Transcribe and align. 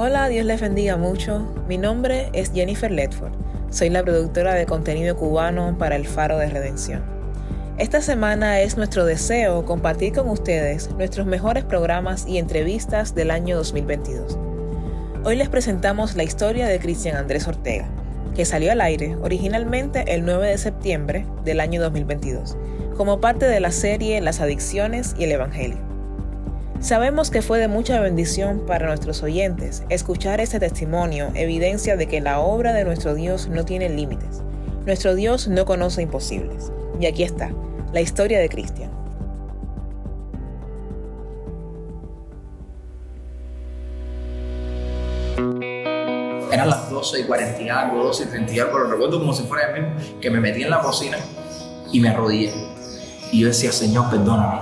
Hola, 0.00 0.28
Dios 0.28 0.46
les 0.46 0.60
bendiga 0.60 0.96
mucho. 0.96 1.40
Mi 1.66 1.76
nombre 1.76 2.30
es 2.32 2.52
Jennifer 2.52 2.88
Ledford. 2.88 3.32
Soy 3.68 3.90
la 3.90 4.04
productora 4.04 4.54
de 4.54 4.64
contenido 4.64 5.16
cubano 5.16 5.76
para 5.76 5.96
el 5.96 6.06
Faro 6.06 6.38
de 6.38 6.48
Redención. 6.48 7.02
Esta 7.78 8.00
semana 8.00 8.60
es 8.60 8.76
nuestro 8.76 9.04
deseo 9.04 9.64
compartir 9.64 10.12
con 10.12 10.28
ustedes 10.28 10.88
nuestros 10.92 11.26
mejores 11.26 11.64
programas 11.64 12.28
y 12.28 12.38
entrevistas 12.38 13.16
del 13.16 13.32
año 13.32 13.56
2022. 13.56 14.38
Hoy 15.24 15.34
les 15.34 15.48
presentamos 15.48 16.14
la 16.14 16.22
historia 16.22 16.68
de 16.68 16.78
Cristian 16.78 17.16
Andrés 17.16 17.48
Ortega, 17.48 17.88
que 18.36 18.44
salió 18.44 18.70
al 18.70 18.82
aire 18.82 19.16
originalmente 19.16 20.14
el 20.14 20.24
9 20.24 20.46
de 20.46 20.58
septiembre 20.58 21.26
del 21.44 21.58
año 21.58 21.82
2022, 21.82 22.56
como 22.96 23.20
parte 23.20 23.46
de 23.46 23.58
la 23.58 23.72
serie 23.72 24.20
Las 24.20 24.40
Adicciones 24.40 25.16
y 25.18 25.24
el 25.24 25.32
Evangelio. 25.32 25.87
Sabemos 26.80 27.32
que 27.32 27.42
fue 27.42 27.58
de 27.58 27.66
mucha 27.66 28.00
bendición 28.00 28.62
para 28.64 28.86
nuestros 28.86 29.24
oyentes 29.24 29.82
escuchar 29.88 30.40
este 30.40 30.60
testimonio, 30.60 31.32
evidencia 31.34 31.96
de 31.96 32.06
que 32.06 32.20
la 32.20 32.38
obra 32.38 32.72
de 32.72 32.84
nuestro 32.84 33.16
Dios 33.16 33.48
no 33.48 33.64
tiene 33.64 33.88
límites. 33.88 34.42
Nuestro 34.86 35.16
Dios 35.16 35.48
no 35.48 35.64
conoce 35.64 36.02
imposibles. 36.02 36.70
Y 37.00 37.06
aquí 37.06 37.24
está, 37.24 37.50
la 37.92 38.00
historia 38.00 38.38
de 38.38 38.48
Cristian. 38.48 38.92
Eran 46.52 46.70
las 46.70 46.88
12 46.90 47.20
y 47.20 47.24
40 47.24 47.60
y 47.60 47.68
algo, 47.68 48.04
12 48.04 48.22
y 48.22 48.26
30 48.26 48.52
y 48.52 48.58
algo, 48.60 48.72
pero 48.74 48.90
recuerdo 48.90 49.18
como 49.18 49.32
si 49.32 49.42
fuera 49.42 49.74
el 49.74 49.82
mismo, 49.82 50.20
que 50.20 50.30
me 50.30 50.38
metí 50.38 50.62
en 50.62 50.70
la 50.70 50.80
cocina 50.80 51.18
y 51.92 51.98
me 51.98 52.10
arrodillé. 52.10 52.52
Y 53.32 53.40
yo 53.40 53.48
decía, 53.48 53.72
Señor, 53.72 54.08
perdóname 54.10 54.60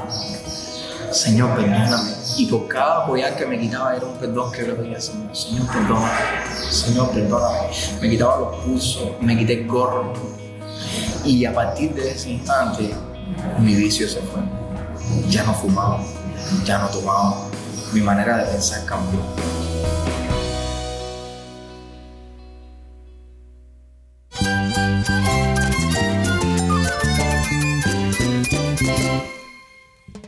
Señor, 1.17 1.57
perdóname. 1.57 2.11
Y 2.37 2.45
por 2.45 2.69
cada 2.69 3.05
apoyar 3.05 3.35
que 3.37 3.47
me 3.47 3.59
quitaba 3.59 3.97
era 3.97 4.05
un 4.05 4.19
perdón 4.19 4.53
que 4.53 4.61
yo 4.61 4.67
le 4.67 4.75
pedía, 4.75 5.01
Señor, 5.01 5.35
Señor, 5.35 5.67
perdóname. 5.67 6.11
Señor, 6.71 7.11
perdóname. 7.11 7.71
Me 8.03 8.11
quitaba 8.11 8.39
los 8.39 8.57
pulsos, 8.57 9.13
me 9.23 9.39
quité 9.39 9.63
el 9.63 9.67
gorro. 9.67 10.13
Y 11.25 11.47
a 11.47 11.55
partir 11.55 11.95
de 11.95 12.11
ese 12.11 12.33
instante, 12.33 12.95
mi 13.59 13.75
vicio 13.75 14.07
se 14.07 14.21
fue. 14.21 14.43
Ya 15.31 15.43
no 15.45 15.55
fumaba, 15.55 16.01
ya 16.67 16.79
no 16.81 16.89
tomaba. 16.89 17.49
Mi 17.95 18.03
manera 18.03 18.37
de 18.37 18.53
pensar 18.53 18.85
cambió. 18.85 19.21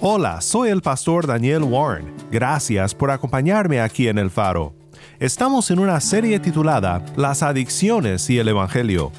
Hola, 0.00 0.40
soy 0.40 0.68
el 0.68 0.80
pastor 0.80 1.26
Daniel 1.26 1.64
Warren. 1.64 2.14
Gracias 2.30 2.94
por 2.94 3.10
acompañarme 3.10 3.80
aquí 3.80 4.06
en 4.06 4.16
El 4.18 4.30
Faro. 4.30 4.72
Estamos 5.18 5.72
en 5.72 5.80
una 5.80 5.98
serie 5.98 6.38
titulada 6.38 7.04
Las 7.16 7.42
adicciones 7.42 8.30
y 8.30 8.38
el 8.38 8.46
Evangelio. 8.46 9.10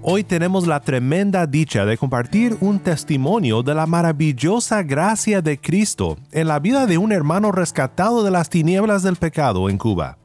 Hoy 0.00 0.24
tenemos 0.24 0.66
la 0.66 0.80
tremenda 0.80 1.46
dicha 1.46 1.84
de 1.84 1.98
compartir 1.98 2.56
un 2.60 2.78
testimonio 2.78 3.62
de 3.62 3.74
la 3.74 3.84
maravillosa 3.84 4.82
gracia 4.82 5.42
de 5.42 5.58
Cristo 5.60 6.16
en 6.30 6.48
la 6.48 6.60
vida 6.60 6.86
de 6.86 6.96
un 6.96 7.12
hermano 7.12 7.52
rescatado 7.52 8.24
de 8.24 8.30
las 8.30 8.48
tinieblas 8.48 9.02
del 9.02 9.16
pecado 9.16 9.68
en 9.68 9.76
Cuba. 9.76 10.16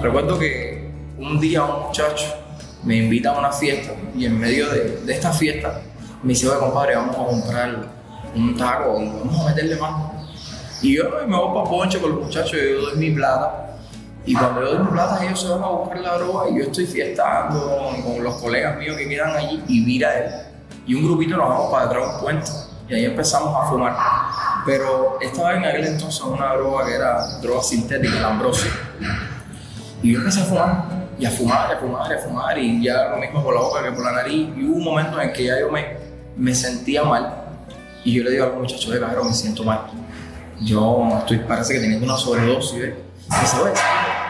Recuerdo 0.00 0.38
que 0.38 0.88
un 1.18 1.40
día 1.40 1.64
un 1.64 1.88
muchacho 1.88 2.43
me 2.84 2.96
invita 2.96 3.30
a 3.30 3.38
una 3.38 3.52
fiesta 3.52 3.92
y 4.16 4.26
en 4.26 4.38
medio 4.38 4.68
de, 4.68 5.02
esta 5.08 5.32
fiesta 5.32 5.80
me 6.22 6.30
dice, 6.30 6.48
oye 6.48 6.58
compadre, 6.58 6.96
vamos 6.96 7.16
a 7.16 7.24
comprar 7.24 7.88
un 8.34 8.56
taco 8.56 9.00
y 9.00 9.08
vamos 9.08 9.40
a 9.40 9.48
meterle 9.48 9.76
mano. 9.76 10.12
Y 10.82 10.96
yo 10.96 11.04
me 11.26 11.36
voy 11.36 11.54
para 11.54 11.70
Ponche 11.70 11.98
con 11.98 12.10
los 12.10 12.24
muchachos, 12.24 12.52
yo 12.52 12.82
doy 12.82 12.96
mi 12.96 13.10
plata. 13.10 13.76
Y 14.26 14.34
cuando 14.34 14.62
yo 14.62 14.74
doy 14.74 14.84
mi 14.84 14.90
plata, 14.90 15.24
ellos 15.24 15.40
se 15.40 15.48
van 15.48 15.62
a 15.62 15.68
buscar 15.68 16.00
la 16.00 16.18
droga 16.18 16.50
y 16.50 16.58
yo 16.58 16.64
estoy 16.64 16.86
fiestando 16.86 17.78
con, 18.04 18.22
los 18.22 18.34
colegas 18.36 18.78
míos 18.78 18.96
que 18.96 19.08
quedan 19.08 19.34
allí 19.36 19.62
y 19.68 19.80
mira 19.80 20.18
él. 20.18 20.32
Y 20.86 20.94
un 20.94 21.04
grupito 21.04 21.36
nos 21.36 21.48
vamos 21.48 21.70
para 21.70 21.86
detrás 21.86 22.06
de 22.06 22.14
un 22.14 22.20
puente 22.20 22.50
y 22.88 22.94
ahí 22.94 23.04
empezamos 23.06 23.54
a 23.56 23.68
fumar. 23.68 23.96
Pero 24.66 25.18
estaba 25.20 25.54
en 25.54 25.64
aquel 25.64 25.84
entonces 25.86 26.20
una 26.22 26.54
droga 26.54 26.86
que 26.86 26.94
era 26.94 27.38
droga 27.40 27.62
sintética, 27.62 28.20
la 28.20 28.28
ambrosia. 28.28 28.70
Y 30.02 30.12
yo 30.12 30.18
empecé 30.18 30.40
a 30.40 30.44
fumar 30.44 30.93
y 31.18 31.26
a 31.26 31.30
fumar, 31.30 31.72
a 31.72 31.78
fumar, 31.78 32.12
a 32.12 32.18
fumar, 32.18 32.58
y 32.58 32.82
ya 32.82 33.08
lo 33.10 33.18
mismo 33.18 33.42
por 33.42 33.54
la 33.54 33.60
boca 33.60 33.82
que 33.82 33.92
por 33.92 34.04
la 34.04 34.12
nariz. 34.12 34.48
Y 34.56 34.64
hubo 34.64 34.76
un 34.76 34.84
momento 34.84 35.20
en 35.20 35.32
que 35.32 35.44
ya 35.44 35.58
yo 35.58 35.70
me, 35.70 35.96
me 36.36 36.54
sentía 36.54 37.04
mal, 37.04 37.44
y 38.04 38.14
yo 38.14 38.24
le 38.24 38.30
digo 38.30 38.44
a 38.44 38.48
los 38.48 38.58
muchachos 38.58 38.92
de 38.92 39.00
cajero, 39.00 39.24
me 39.24 39.32
siento 39.32 39.64
mal. 39.64 39.80
Yo 40.60 41.08
estoy, 41.18 41.38
parece 41.38 41.74
que 41.74 41.80
teniendo 41.80 42.06
una 42.06 42.16
sobredosis, 42.16 42.80
¿ves? 42.80 42.94
Y 43.26 43.40
dice, 43.40 43.56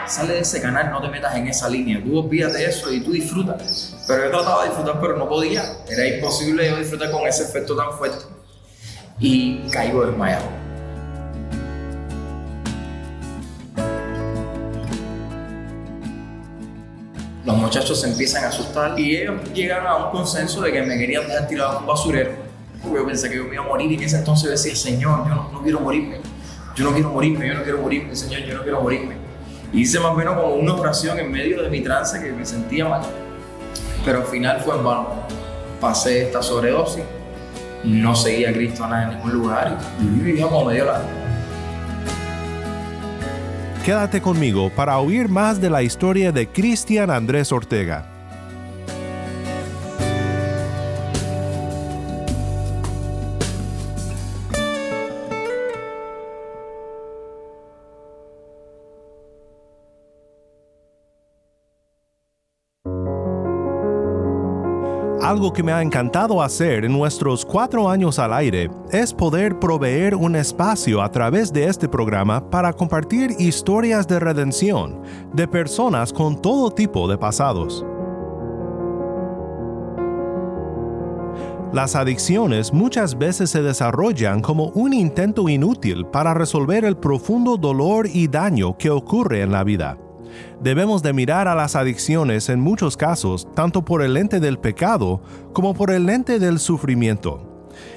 sale 0.07 0.33
de 0.33 0.39
ese 0.39 0.61
canal, 0.61 0.89
no 0.89 1.01
te 1.01 1.09
metas 1.09 1.35
en 1.35 1.47
esa 1.47 1.69
línea, 1.69 2.01
tú 2.03 2.19
olvídate 2.19 2.65
eso 2.65 2.91
y 2.91 3.01
tú 3.01 3.11
disfrutas. 3.11 3.97
Pero 4.07 4.25
yo 4.25 4.31
trataba 4.31 4.63
de 4.63 4.69
disfrutar, 4.69 4.99
pero 5.01 5.17
no 5.17 5.27
podía. 5.27 5.63
Era 5.89 6.07
imposible 6.07 6.69
yo 6.69 6.77
disfrutar 6.77 7.11
con 7.11 7.27
ese 7.27 7.43
efecto 7.43 7.75
tan 7.75 7.91
fuerte. 7.97 8.25
Y 9.19 9.59
caigo 9.69 10.05
desmayado 10.05 10.64
los 17.55 17.63
muchachos 17.63 18.01
se 18.01 18.09
empiezan 18.09 18.43
a 18.43 18.49
asustar 18.49 18.99
y 18.99 19.15
ellos 19.15 19.35
llegan 19.53 19.87
a 19.87 19.95
un 19.95 20.11
consenso 20.11 20.59
de 20.61 20.73
que 20.73 20.81
me 20.81 20.97
querían 20.97 21.25
dejar 21.25 21.47
tirado 21.47 21.77
en 21.77 21.77
un 21.79 21.87
basurero. 21.87 22.31
Yo 22.83 23.05
pensé 23.05 23.29
que 23.29 23.37
yo 23.37 23.45
me 23.45 23.55
iba 23.55 23.63
a 23.63 23.67
morir 23.67 23.91
y 23.91 23.95
en 23.95 24.03
ese 24.03 24.17
entonces 24.17 24.49
decía, 24.49 24.75
Señor, 24.75 25.25
yo 25.27 25.35
no, 25.35 25.61
quiero 25.63 25.79
morirme, 25.79 26.17
yo 26.75 26.83
no 26.83 26.91
quiero 26.91 27.09
morirme, 27.11 27.47
yo 27.47 27.53
no 27.53 27.63
quiero 27.63 27.77
morirme, 27.79 28.15
Señor, 28.15 28.41
yo 28.41 28.57
no 28.57 28.63
quiero 28.63 28.81
morirme. 28.81 29.15
Y 29.71 29.81
hice 29.81 29.99
más 29.99 30.11
o 30.11 30.15
menos 30.15 30.35
como 30.35 30.55
una 30.55 30.73
oración 30.75 31.17
en 31.17 31.31
medio 31.31 31.61
de 31.63 31.69
mi 31.69 31.81
trance 31.81 32.21
que 32.21 32.31
me 32.31 32.45
sentía 32.45 32.87
mal. 32.87 33.01
Pero 34.03 34.19
al 34.19 34.25
final 34.25 34.61
fue 34.61 34.75
en 34.75 34.83
vano. 34.83 35.07
Pasé 35.79 36.23
esta 36.23 36.43
sobredosis, 36.43 37.03
no 37.85 38.15
seguía 38.15 38.49
a 38.49 38.53
Cristo 38.53 38.85
en 38.85 39.09
ningún 39.11 39.31
lugar 39.31 39.77
y 40.01 40.05
vivía 40.05 40.47
como 40.47 40.65
medio 40.65 40.85
la 40.85 41.01
Quédate 43.85 44.19
conmigo 44.19 44.71
para 44.71 44.97
oír 44.97 45.29
más 45.29 45.61
de 45.61 45.69
la 45.69 45.83
historia 45.83 46.31
de 46.31 46.47
Cristian 46.47 47.11
Andrés 47.11 47.51
Ortega. 47.51 48.14
Algo 65.25 65.51
que 65.51 65.63
me 65.63 65.71
ha 65.71 65.81
encantado 65.81 66.39
hacer 66.39 66.85
en 66.85 66.91
nuestros 66.91 67.43
cuatro 67.43 67.89
años 67.89 68.19
al 68.19 68.31
aire 68.31 68.69
es 68.91 69.11
poder 69.11 69.57
proveer 69.57 70.13
un 70.13 70.35
espacio 70.35 71.01
a 71.01 71.09
través 71.09 71.51
de 71.51 71.65
este 71.65 71.89
programa 71.89 72.47
para 72.51 72.71
compartir 72.71 73.31
historias 73.39 74.07
de 74.07 74.19
redención 74.19 75.01
de 75.33 75.47
personas 75.47 76.13
con 76.13 76.39
todo 76.39 76.69
tipo 76.69 77.07
de 77.07 77.17
pasados. 77.17 77.83
Las 81.73 81.95
adicciones 81.95 82.71
muchas 82.71 83.17
veces 83.17 83.49
se 83.49 83.63
desarrollan 83.63 84.41
como 84.41 84.65
un 84.75 84.93
intento 84.93 85.49
inútil 85.49 86.05
para 86.05 86.35
resolver 86.35 86.85
el 86.85 86.97
profundo 86.97 87.57
dolor 87.57 88.05
y 88.13 88.27
daño 88.27 88.77
que 88.77 88.91
ocurre 88.91 89.41
en 89.41 89.51
la 89.51 89.63
vida. 89.63 89.97
Debemos 90.61 91.03
de 91.03 91.13
mirar 91.13 91.47
a 91.47 91.55
las 91.55 91.75
adicciones 91.75 92.49
en 92.49 92.59
muchos 92.59 92.97
casos 92.97 93.47
tanto 93.53 93.83
por 93.83 94.01
el 94.01 94.13
lente 94.13 94.39
del 94.39 94.57
pecado 94.57 95.21
como 95.53 95.73
por 95.73 95.91
el 95.91 96.05
lente 96.05 96.39
del 96.39 96.59
sufrimiento. 96.59 97.51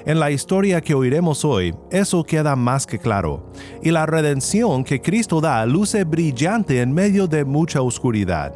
En 0.04 0.18
la 0.18 0.30
historia 0.30 0.80
que 0.80 0.94
oiremos 0.94 1.44
hoy, 1.44 1.74
eso 1.90 2.24
queda 2.24 2.56
más 2.56 2.86
que 2.86 2.98
claro, 2.98 3.52
y 3.82 3.90
la 3.90 4.06
redención 4.06 4.82
que 4.82 5.00
Cristo 5.00 5.40
da 5.40 5.64
luce 5.66 6.04
brillante 6.04 6.80
en 6.80 6.92
medio 6.92 7.26
de 7.26 7.44
mucha 7.44 7.80
oscuridad. 7.80 8.54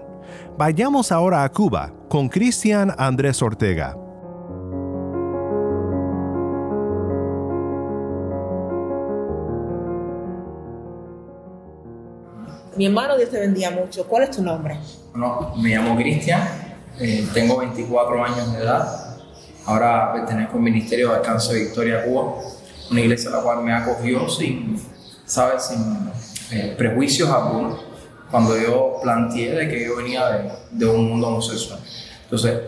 Vayamos 0.59 1.13
ahora 1.13 1.45
a 1.45 1.51
Cuba 1.51 1.93
con 2.09 2.29
Cristian 2.29 2.93
Andrés 2.99 3.41
Ortega. 3.43 4.02
Mi 12.77 12.87
hermano, 12.87 13.17
Dios 13.17 13.31
te 13.31 13.39
bendiga 13.41 13.71
mucho. 13.71 14.07
¿Cuál 14.07 14.25
es 14.25 14.31
tu 14.31 14.43
nombre? 14.43 14.77
Bueno, 15.13 15.53
me 15.57 15.71
llamo 15.71 15.97
Cristian, 15.97 16.43
eh, 16.99 17.27
tengo 17.35 17.59
24 17.59 18.25
años 18.25 18.53
de 18.53 18.59
edad. 18.61 19.17
Ahora 19.67 20.13
pertenezco 20.13 20.57
al 20.57 20.63
Ministerio 20.63 21.11
de 21.11 21.17
Alcance 21.17 21.53
de 21.53 21.61
Victoria 21.65 22.05
Cuba, 22.05 22.35
una 22.91 23.01
iglesia 23.01 23.31
a 23.31 23.35
la 23.37 23.43
cual 23.43 23.63
me 23.63 23.73
acogió 23.73 24.29
sin, 24.29 24.81
¿sabes? 25.27 25.65
Sin 25.65 26.11
eh, 26.51 26.75
prejuicios 26.77 27.29
algunos, 27.31 27.81
cuando 28.31 28.57
yo 28.59 28.97
planteé 29.03 29.53
de 29.55 29.69
que 29.69 29.85
yo 29.85 29.97
venía 29.97 30.27
de, 30.31 30.51
de 30.73 30.87
un 30.87 31.09
mundo 31.09 31.29
homosexual. 31.29 31.79
Entonces, 32.25 32.59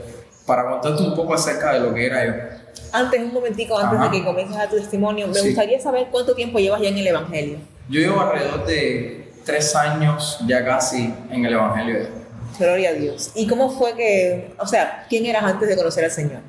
para 0.46 0.68
contarte 0.70 1.02
un 1.02 1.16
poco 1.16 1.34
acerca 1.34 1.72
de 1.72 1.80
lo 1.80 1.94
que 1.94 2.06
era 2.06 2.26
yo. 2.26 2.32
Antes, 2.92 3.20
un 3.22 3.32
momentico, 3.32 3.76
antes 3.78 3.98
Ajá. 3.98 4.08
de 4.10 4.18
que 4.18 4.24
comiences 4.24 4.56
a 4.56 4.68
tu 4.68 4.76
testimonio, 4.76 5.26
me 5.26 5.34
Sí. 5.34 5.46
gustaría 5.48 5.80
saber 5.80 6.08
cuánto 6.12 6.34
tiempo 6.34 6.58
llevas 6.58 6.80
ya 6.82 6.88
en 6.88 6.98
el 6.98 7.06
Evangelio. 7.06 7.58
Yo 7.88 8.00
llevo 8.00 8.20
alrededor 8.20 8.66
de 8.66 9.23
tres 9.44 9.74
años 9.76 10.38
ya 10.46 10.64
casi 10.64 11.14
en 11.30 11.44
el 11.44 11.52
Evangelio 11.52 11.98
de 12.00 12.08
Gloria 12.58 12.90
a 12.90 12.92
Dios. 12.92 13.32
¿Y 13.34 13.46
cómo 13.46 13.70
fue 13.70 13.94
que, 13.94 14.54
o 14.58 14.66
sea, 14.66 15.06
quién 15.08 15.26
eras 15.26 15.44
antes 15.44 15.68
de 15.68 15.76
conocer 15.76 16.04
al 16.04 16.10
Señor? 16.10 16.40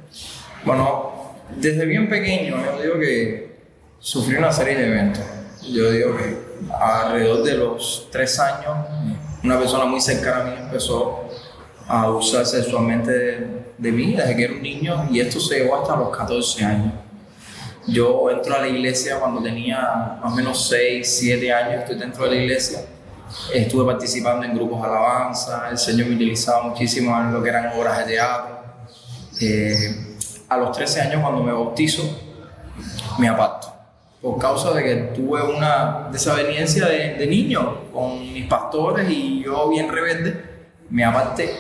Bueno, 0.64 1.34
desde 1.56 1.86
bien 1.86 2.10
pequeño 2.10 2.58
yo 2.64 2.82
digo 2.82 3.00
que 3.00 3.56
sufrí 4.00 4.36
una 4.36 4.52
serie 4.52 4.76
de 4.76 4.88
eventos. 4.88 5.24
Yo 5.64 5.92
digo 5.92 6.16
que 6.16 6.38
alrededor 6.80 7.44
de 7.44 7.58
los 7.58 8.08
tres 8.12 8.40
años, 8.40 8.88
una 9.44 9.60
persona 9.60 9.86
muy 9.86 10.00
cercana 10.00 10.42
a 10.42 10.44
mí 10.44 10.56
empezó 10.60 11.28
a 11.88 12.04
abusar 12.04 12.46
sexualmente 12.46 13.12
de, 13.12 13.48
de 13.78 13.92
mí 13.92 14.14
desde 14.16 14.36
que 14.36 14.44
era 14.44 14.54
un 14.54 14.62
niño 14.62 15.08
y 15.12 15.20
esto 15.20 15.40
se 15.40 15.60
llevó 15.60 15.82
hasta 15.82 15.96
los 15.96 16.16
14 16.16 16.66
años. 16.66 16.94
Yo 17.88 18.32
entro 18.32 18.56
a 18.56 18.60
la 18.60 18.68
iglesia 18.68 19.20
cuando 19.20 19.42
tenía 19.42 20.18
más 20.22 20.34
o 20.34 20.36
menos 20.36 20.68
6, 20.70 21.18
7 21.20 21.54
años, 21.54 21.82
estoy 21.82 21.98
dentro 21.98 22.24
de 22.24 22.32
la 22.32 22.42
iglesia. 22.42 22.80
Estuve 23.54 23.86
participando 23.86 24.46
en 24.46 24.56
grupos 24.56 24.82
de 24.82 24.88
alabanza, 24.88 25.68
el 25.70 25.78
Señor 25.78 26.08
me 26.08 26.16
utilizaba 26.16 26.64
muchísimo 26.64 27.16
en 27.20 27.34
lo 27.34 27.44
que 27.44 27.50
eran 27.50 27.78
obras 27.78 28.00
de 28.00 28.14
teatro. 28.14 28.60
Eh, 29.40 30.18
a 30.50 30.58
los 30.58 30.72
13 30.72 31.02
años 31.02 31.22
cuando 31.22 31.44
me 31.44 31.52
bautizo, 31.52 32.04
me 33.20 33.28
aparto. 33.28 33.68
Por 34.22 34.40
causa 34.40 34.72
de 34.74 34.84
que 34.84 34.96
tuve 35.16 35.44
una 35.44 36.10
desaveniencia 36.12 36.88
de, 36.88 37.28
niño 37.28 37.92
con 37.92 38.34
mis 38.34 38.48
pastores 38.48 39.08
y 39.10 39.44
yo 39.44 39.70
bien 39.70 39.92
rebelde, 39.92 40.44
me 40.90 41.04
aparté 41.04 41.52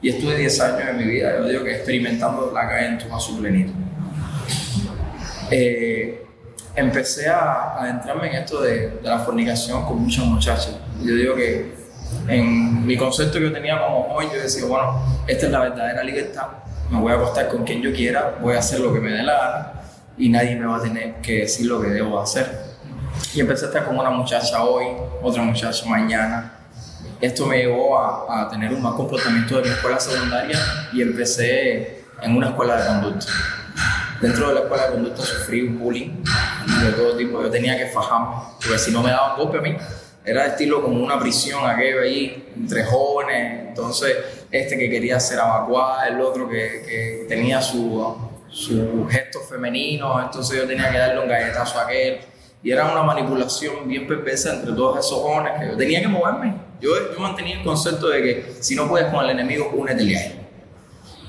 y 0.00 0.10
estuve 0.10 0.36
10 0.36 0.60
años 0.60 0.86
de 0.86 0.92
mi 0.92 1.04
vida, 1.04 1.38
yo 1.38 1.48
digo 1.48 1.64
que 1.64 1.74
experimentando 1.74 2.52
la 2.54 2.68
calle 2.68 2.86
en 2.86 2.98
toda 2.98 3.18
su 3.18 3.40
plenitud. 3.40 3.83
Eh, 5.56 6.26
empecé 6.74 7.28
a 7.28 7.76
adentrarme 7.78 8.26
en 8.28 8.42
esto 8.42 8.60
de, 8.60 8.88
de 8.88 9.08
la 9.08 9.20
fornicación 9.20 9.84
con 9.84 10.02
muchas 10.02 10.24
muchachas. 10.24 10.76
Yo 11.00 11.14
digo 11.14 11.36
que 11.36 11.72
en 12.26 12.84
mi 12.84 12.96
concepto 12.96 13.38
que 13.38 13.44
yo 13.44 13.52
tenía 13.52 13.78
como 13.80 14.02
joven, 14.02 14.30
yo 14.34 14.42
decía, 14.42 14.64
bueno, 14.64 15.00
esta 15.28 15.46
es 15.46 15.52
la 15.52 15.60
verdadera 15.60 16.02
libertad, 16.02 16.48
me 16.90 16.98
voy 16.98 17.12
a 17.12 17.14
acostar 17.14 17.46
con 17.46 17.62
quien 17.62 17.80
yo 17.80 17.92
quiera, 17.92 18.34
voy 18.40 18.56
a 18.56 18.58
hacer 18.58 18.80
lo 18.80 18.92
que 18.92 18.98
me 18.98 19.12
dé 19.12 19.22
la 19.22 19.32
gana 19.38 19.72
y 20.18 20.28
nadie 20.28 20.56
me 20.56 20.66
va 20.66 20.78
a 20.78 20.82
tener 20.82 21.20
que 21.22 21.42
decir 21.42 21.66
lo 21.66 21.80
que 21.80 21.86
debo 21.86 22.20
hacer. 22.20 22.50
Y 23.32 23.38
empecé 23.38 23.66
a 23.66 23.68
estar 23.68 23.84
con 23.84 23.96
una 23.96 24.10
muchacha 24.10 24.60
hoy, 24.64 24.86
otra 25.22 25.40
muchacha 25.40 25.86
mañana. 25.86 26.52
Esto 27.20 27.46
me 27.46 27.58
llevó 27.58 27.96
a, 27.96 28.42
a 28.42 28.48
tener 28.48 28.72
un 28.72 28.82
mal 28.82 28.94
comportamiento 28.96 29.58
de 29.58 29.68
mi 29.68 29.68
escuela 29.68 30.00
secundaria 30.00 30.58
y 30.92 31.00
empecé 31.00 32.06
en 32.20 32.36
una 32.36 32.48
escuela 32.48 32.76
de 32.76 32.86
conducta. 32.88 33.26
Dentro 34.24 34.48
de 34.48 34.54
la 34.54 34.60
escuela 34.60 34.86
de 34.86 34.92
conducta 34.92 35.20
sufrí 35.22 35.60
un 35.60 35.78
bullying 35.78 36.24
de 36.82 36.92
todo 36.92 37.14
tipo. 37.14 37.42
Yo 37.42 37.50
tenía 37.50 37.76
que 37.76 37.88
fajarme, 37.88 38.36
porque 38.56 38.78
si 38.78 38.90
no 38.90 39.02
me 39.02 39.10
daban 39.10 39.36
golpe 39.36 39.58
a 39.58 39.60
mí, 39.60 39.76
era 40.24 40.46
estilo 40.46 40.80
como 40.80 41.04
una 41.04 41.20
prisión 41.20 41.60
aquello 41.68 42.00
ahí, 42.00 42.50
entre 42.56 42.84
jóvenes. 42.84 43.68
Entonces, 43.68 44.16
este 44.50 44.78
que 44.78 44.88
quería 44.88 45.20
ser 45.20 45.40
evacuado, 45.40 46.10
el 46.10 46.18
otro 46.22 46.48
que, 46.48 46.56
que 46.88 47.26
tenía 47.28 47.60
su, 47.60 48.16
su 48.48 49.06
gesto 49.10 49.40
femenino, 49.40 50.18
entonces 50.18 50.56
yo 50.56 50.66
tenía 50.66 50.90
que 50.90 50.96
darle 50.96 51.20
un 51.20 51.28
galletazo 51.28 51.78
a 51.80 51.82
aquel. 51.82 52.20
Y 52.62 52.70
era 52.70 52.90
una 52.90 53.02
manipulación 53.02 53.86
bien 53.86 54.06
perversa 54.06 54.54
entre 54.54 54.72
todos 54.72 55.04
esos 55.04 55.18
jóvenes 55.18 55.60
que 55.60 55.66
yo 55.68 55.76
tenía 55.76 56.00
que 56.00 56.08
moverme. 56.08 56.54
Yo, 56.80 57.12
yo 57.12 57.20
mantenía 57.20 57.58
el 57.58 57.62
concepto 57.62 58.08
de 58.08 58.22
que 58.22 58.52
si 58.60 58.74
no 58.74 58.88
puedes 58.88 59.12
con 59.12 59.22
el 59.22 59.32
enemigo, 59.32 59.70
únete 59.74 60.16
a 60.16 60.24
él. 60.24 60.43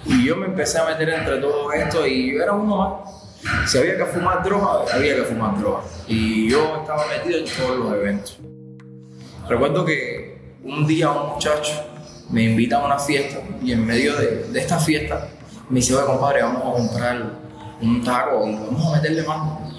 Y 0.05 0.25
yo 0.25 0.35
me 0.35 0.45
empecé 0.45 0.77
a 0.79 0.85
meter 0.85 1.09
entre 1.09 1.37
todo 1.37 1.71
esto 1.73 2.05
y 2.05 2.33
yo 2.33 2.43
era 2.43 2.53
uno 2.53 2.77
más. 2.77 3.69
Si 3.69 3.77
había 3.77 3.97
que 3.97 4.05
fumar 4.05 4.43
droga, 4.43 4.85
había 4.93 5.15
que 5.15 5.23
fumar 5.23 5.57
droga. 5.59 5.81
Y 6.07 6.49
yo 6.49 6.77
estaba 6.81 7.05
metido 7.07 7.39
en 7.39 7.45
todos 7.45 7.77
los 7.77 7.93
eventos. 7.93 8.39
Recuerdo 9.47 9.85
que 9.85 10.55
un 10.63 10.87
día 10.87 11.11
un 11.11 11.33
muchacho 11.33 11.73
me 12.29 12.43
invita 12.43 12.77
a 12.77 12.85
una 12.85 12.97
fiesta 12.97 13.39
y 13.63 13.71
en 13.71 13.85
medio 13.85 14.15
de, 14.15 14.45
de 14.51 14.59
esta 14.59 14.79
fiesta 14.79 15.27
me 15.69 15.79
dice, 15.79 15.95
oye 15.95 16.05
compadre, 16.05 16.43
vamos 16.43 16.61
a 16.61 16.77
comprar 16.77 17.23
un 17.81 18.03
taco 18.03 18.47
y 18.47 18.55
vamos 18.55 18.87
a 18.87 18.95
meterle 18.95 19.23
mano. 19.23 19.71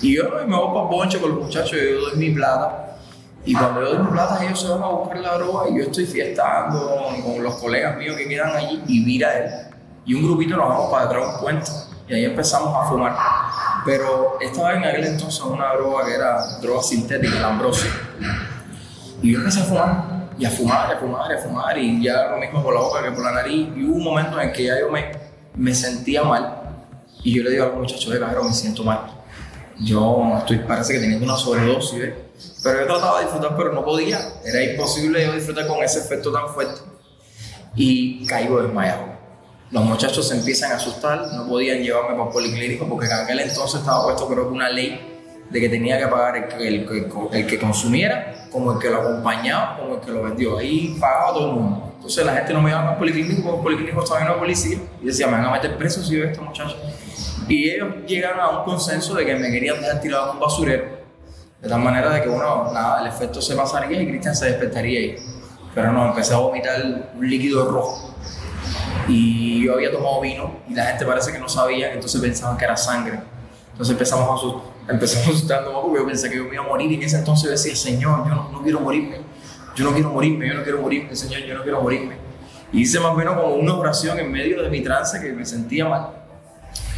Y 0.00 0.16
yo 0.16 0.24
me 0.24 0.56
voy 0.56 0.68
para 0.68 0.82
el 0.82 0.88
bonche 0.88 1.18
con 1.18 1.30
los 1.30 1.40
muchachos 1.40 1.72
yo 1.72 2.00
doy 2.00 2.16
mi 2.16 2.30
plata. 2.30 2.96
Y 3.44 3.54
cuando 3.54 3.82
yo 3.82 3.94
doy 3.94 3.98
mi 4.04 4.10
plata, 4.10 4.44
ellos 4.44 4.60
se 4.60 4.68
van 4.68 4.82
a 4.82 4.88
buscar 4.88 5.18
la 5.18 5.38
droga 5.38 5.68
y 5.70 5.78
yo 5.78 5.84
estoy 5.84 6.06
fiestando 6.06 6.96
con, 6.96 7.22
con 7.22 7.42
los 7.42 7.54
colegas 7.56 7.96
míos 7.96 8.16
que 8.16 8.28
quedan 8.28 8.54
allí 8.54 8.82
y 8.86 9.04
vira 9.04 9.38
él. 9.38 9.67
Y 10.08 10.14
un 10.14 10.24
grupito 10.24 10.56
nos 10.56 10.70
vamos 10.70 10.90
para 10.90 11.04
detrás 11.04 11.22
de 11.22 11.34
un 11.34 11.40
puente. 11.40 11.70
Y 12.08 12.14
ahí 12.14 12.24
empezamos 12.24 12.74
a 12.74 12.88
fumar. 12.88 13.14
Pero 13.84 14.38
estaba 14.40 14.74
en 14.74 14.84
aquel 14.84 15.04
entonces 15.04 15.38
una 15.42 15.74
droga 15.74 16.06
que 16.06 16.14
era 16.14 16.58
droga 16.62 16.82
sintética, 16.82 17.38
la 17.38 17.48
ambrosia. 17.48 17.90
Y 19.22 19.32
yo 19.32 19.38
empecé 19.40 19.60
a 19.60 19.64
fumar, 19.64 20.30
y 20.38 20.46
a 20.46 20.50
fumar, 20.50 20.88
y 20.88 20.92
a 20.94 20.98
fumar, 20.98 21.30
y 21.30 21.34
a 21.34 21.38
fumar, 21.38 21.78
y 21.78 22.02
ya 22.02 22.28
lo 22.30 22.38
mismo 22.38 22.62
por 22.62 22.72
la 22.72 22.80
boca 22.80 23.02
que 23.02 23.10
por 23.10 23.22
la 23.22 23.32
nariz. 23.32 23.68
Y 23.76 23.84
hubo 23.84 23.96
un 23.96 24.04
momento 24.04 24.40
en 24.40 24.50
que 24.50 24.64
ya 24.64 24.80
yo 24.80 24.90
me, 24.90 25.12
me 25.54 25.74
sentía 25.74 26.22
mal. 26.22 26.54
Y 27.22 27.36
yo 27.36 27.42
le 27.42 27.50
digo 27.50 27.64
a 27.64 27.68
los 27.68 27.76
muchachos, 27.76 28.10
de 28.10 28.18
cajero, 28.18 28.44
me 28.44 28.54
siento 28.54 28.82
mal. 28.84 29.00
Yo 29.78 30.38
estoy, 30.38 30.60
parece 30.60 30.94
que 30.94 31.00
teniendo 31.00 31.26
una 31.26 31.36
sobredosis, 31.36 32.00
¿ves? 32.00 32.14
Pero 32.62 32.80
yo 32.80 32.86
trataba 32.86 33.18
de 33.18 33.24
disfrutar, 33.26 33.54
pero 33.58 33.74
no 33.74 33.84
podía. 33.84 34.18
Era 34.42 34.62
imposible 34.62 35.22
yo 35.22 35.34
disfrutar 35.34 35.66
con 35.66 35.82
ese 35.82 35.98
efecto 35.98 36.32
tan 36.32 36.48
fuerte. 36.48 36.80
Y 37.76 38.24
caigo 38.24 38.62
desmayado. 38.62 39.17
Los 39.70 39.84
muchachos 39.84 40.26
se 40.26 40.36
empiezan 40.36 40.72
a 40.72 40.76
asustar, 40.76 41.32
no 41.34 41.46
podían 41.46 41.82
llevarme 41.82 42.12
para 42.12 42.24
el 42.24 42.32
policlínico 42.32 42.88
porque 42.88 43.06
en 43.06 43.12
aquel 43.12 43.40
entonces 43.40 43.80
estaba 43.80 44.04
puesto 44.04 44.26
creo 44.26 44.48
que 44.48 44.54
una 44.54 44.70
ley 44.70 45.18
de 45.50 45.60
que 45.60 45.68
tenía 45.68 45.98
que 45.98 46.06
pagar 46.06 46.36
el 46.58 47.46
que, 47.46 47.58
consumiera, 47.58 48.46
como 48.50 48.72
el 48.72 48.78
que 48.78 48.90
lo 48.90 49.00
acompañaba, 49.00 49.78
como 49.78 49.96
el 49.96 50.00
que 50.00 50.10
lo 50.10 50.22
vendió. 50.22 50.58
Ahí 50.58 50.96
pagaba 51.00 51.32
todo 51.32 51.48
el 51.48 51.54
mundo. 51.54 51.92
Entonces 51.96 52.24
la 52.24 52.34
gente 52.34 52.52
no 52.52 52.62
me 52.62 52.70
llevaba 52.70 52.92
al 52.92 52.98
policlínico 52.98 53.42
porque 53.42 53.56
el 53.56 53.62
policlínico 53.62 54.02
estaba 54.02 54.20
lleno 54.20 54.34
de 54.34 54.38
policía 54.38 54.78
y 55.02 55.06
decía, 55.06 55.26
me 55.26 55.32
van 55.32 55.46
a 55.46 55.52
meter 55.52 55.76
preso 55.76 56.02
si 56.02 56.20
a 56.20 56.30
estos 56.30 56.44
muchachos. 56.44 56.76
Y 57.48 57.70
ellos 57.70 57.88
llegan 58.06 58.38
a 58.40 58.48
un 58.50 58.64
consenso 58.64 59.14
de 59.14 59.24
que 59.24 59.34
me 59.36 59.50
querían 59.50 59.80
dejar 59.80 60.00
tirado 60.00 60.30
en 60.30 60.36
un 60.36 60.40
basurero, 60.40 60.84
de 61.60 61.68
tal 61.68 61.80
manera 61.80 62.10
de 62.10 62.22
que, 62.22 62.28
bueno, 62.28 62.70
nada, 62.72 63.00
el 63.00 63.08
efecto 63.08 63.40
se 63.40 63.56
pasaría 63.56 64.00
y 64.02 64.06
Cristian 64.06 64.34
se 64.34 64.46
despertaría 64.46 65.00
ahí. 65.00 65.16
Pero 65.74 65.92
no, 65.92 66.08
empecé 66.08 66.34
a 66.34 66.38
vomitar 66.38 67.10
un 67.14 67.28
líquido 67.28 67.70
rojo. 67.70 68.14
Y 69.08 69.64
yo 69.64 69.74
había 69.74 69.90
tomado 69.90 70.20
vino 70.20 70.58
y 70.68 70.74
la 70.74 70.84
gente 70.84 71.04
parece 71.04 71.32
que 71.32 71.38
no 71.38 71.48
sabía, 71.48 71.92
entonces 71.92 72.20
pensaban 72.20 72.56
que 72.56 72.64
era 72.64 72.76
sangre. 72.76 73.20
Entonces 73.72 73.92
empezamos 73.92 74.28
a 74.28 74.34
asustar, 74.34 74.72
empezamos 74.88 75.28
a 75.28 75.30
asustarnos 75.30 75.72
porque 75.82 76.00
yo 76.00 76.06
pensé 76.06 76.28
que 76.28 76.36
yo 76.36 76.44
me 76.44 76.54
iba 76.54 76.64
a 76.64 76.66
morir 76.66 76.90
y 76.90 76.96
en 76.96 77.02
ese 77.02 77.18
entonces 77.18 77.44
yo 77.44 77.50
decía, 77.50 77.76
Señor, 77.76 78.28
yo 78.28 78.34
no, 78.34 78.60
quiero 78.62 78.80
morirme, 78.80 79.20
yo 79.76 79.84
no 79.84 79.92
quiero 79.92 80.10
morirme, 80.10 80.48
yo 80.48 80.54
no 80.54 80.62
quiero 80.62 80.82
morirme, 80.82 81.14
Señor, 81.14 81.42
yo 81.42 81.54
no 81.54 81.62
quiero 81.62 81.80
morirme. 81.80 82.16
Hice 82.72 82.98
más 83.00 83.12
o 83.12 83.14
menos 83.14 83.36
como 83.36 83.54
una 83.54 83.74
oración 83.74 84.18
en 84.18 84.30
medio 84.30 84.62
de 84.62 84.68
mi 84.68 84.82
trance 84.82 85.20
que 85.20 85.32
me 85.32 85.46
sentía 85.46 85.88
mal. 85.88 86.08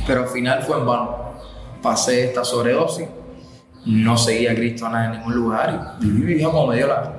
Pero 0.07 0.23
al 0.23 0.29
final 0.29 0.63
fue 0.63 0.79
en 0.79 0.87
vano. 0.87 1.35
Pasé 1.83 2.25
esta 2.25 2.45
sobredosis, 2.45 3.07
no 3.85 4.17
seguía 4.17 4.53
a 4.53 4.55
Cristo 4.55 4.89
nada 4.89 5.05
en 5.07 5.13
ningún 5.13 5.35
lugar 5.35 5.97
y 6.01 6.07
viví 6.07 6.43
como 6.43 6.67
me 6.67 6.77
dio 6.77 6.89
la. 6.89 7.13